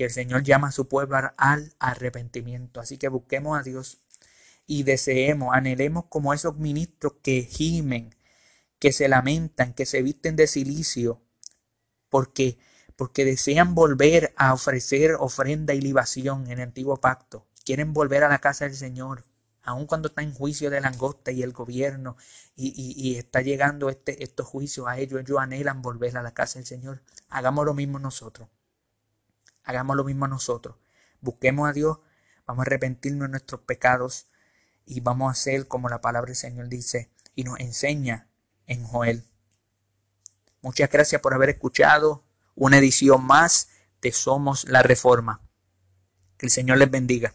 Y 0.00 0.04
el 0.04 0.10
Señor 0.10 0.44
llama 0.44 0.68
a 0.68 0.72
su 0.72 0.88
pueblo 0.88 1.30
al 1.36 1.74
arrepentimiento. 1.78 2.80
Así 2.80 2.96
que 2.96 3.08
busquemos 3.08 3.60
a 3.60 3.62
Dios 3.62 3.98
y 4.66 4.82
deseemos, 4.82 5.50
anhelemos 5.52 6.06
como 6.06 6.32
esos 6.32 6.56
ministros 6.56 7.16
que 7.22 7.42
gimen, 7.42 8.14
que 8.78 8.92
se 8.92 9.08
lamentan, 9.08 9.74
que 9.74 9.84
se 9.84 10.00
visten 10.00 10.36
de 10.36 10.46
silicio, 10.46 11.20
porque, 12.08 12.58
porque 12.96 13.26
desean 13.26 13.74
volver 13.74 14.32
a 14.38 14.54
ofrecer 14.54 15.16
ofrenda 15.18 15.74
y 15.74 15.82
libación 15.82 16.46
en 16.46 16.52
el 16.52 16.60
antiguo 16.62 16.96
pacto. 16.96 17.46
Quieren 17.62 17.92
volver 17.92 18.24
a 18.24 18.30
la 18.30 18.38
casa 18.38 18.64
del 18.64 18.76
Señor, 18.76 19.26
aun 19.60 19.84
cuando 19.84 20.08
está 20.08 20.22
en 20.22 20.32
juicio 20.32 20.70
de 20.70 20.80
langosta 20.80 21.30
y 21.30 21.42
el 21.42 21.52
gobierno 21.52 22.16
y, 22.56 23.16
está 23.16 23.42
llegando 23.42 23.90
este, 23.90 24.24
estos 24.24 24.46
juicios 24.46 24.86
a 24.88 24.98
ellos, 24.98 25.20
ellos 25.20 25.38
anhelan 25.38 25.82
volver 25.82 26.16
a 26.16 26.22
la 26.22 26.32
casa 26.32 26.58
del 26.58 26.64
Señor. 26.66 27.02
Hagamos 27.28 27.66
lo 27.66 27.74
mismo 27.74 27.98
nosotros. 27.98 28.48
Hagamos 29.70 29.96
lo 29.96 30.02
mismo 30.02 30.26
nosotros. 30.26 30.74
Busquemos 31.20 31.68
a 31.68 31.72
Dios, 31.72 32.00
vamos 32.44 32.62
a 32.62 32.66
arrepentirnos 32.66 33.28
de 33.28 33.30
nuestros 33.30 33.60
pecados 33.60 34.26
y 34.84 34.98
vamos 34.98 35.28
a 35.28 35.30
hacer 35.30 35.68
como 35.68 35.88
la 35.88 36.00
palabra 36.00 36.26
del 36.26 36.34
Señor 36.34 36.68
dice 36.68 37.12
y 37.36 37.44
nos 37.44 37.60
enseña 37.60 38.26
en 38.66 38.82
Joel. 38.82 39.22
Muchas 40.60 40.90
gracias 40.90 41.20
por 41.20 41.34
haber 41.34 41.50
escuchado 41.50 42.24
una 42.56 42.78
edición 42.78 43.24
más 43.24 43.68
de 44.02 44.10
Somos 44.10 44.64
la 44.64 44.82
Reforma. 44.82 45.40
Que 46.36 46.46
el 46.46 46.50
Señor 46.50 46.78
les 46.78 46.90
bendiga. 46.90 47.32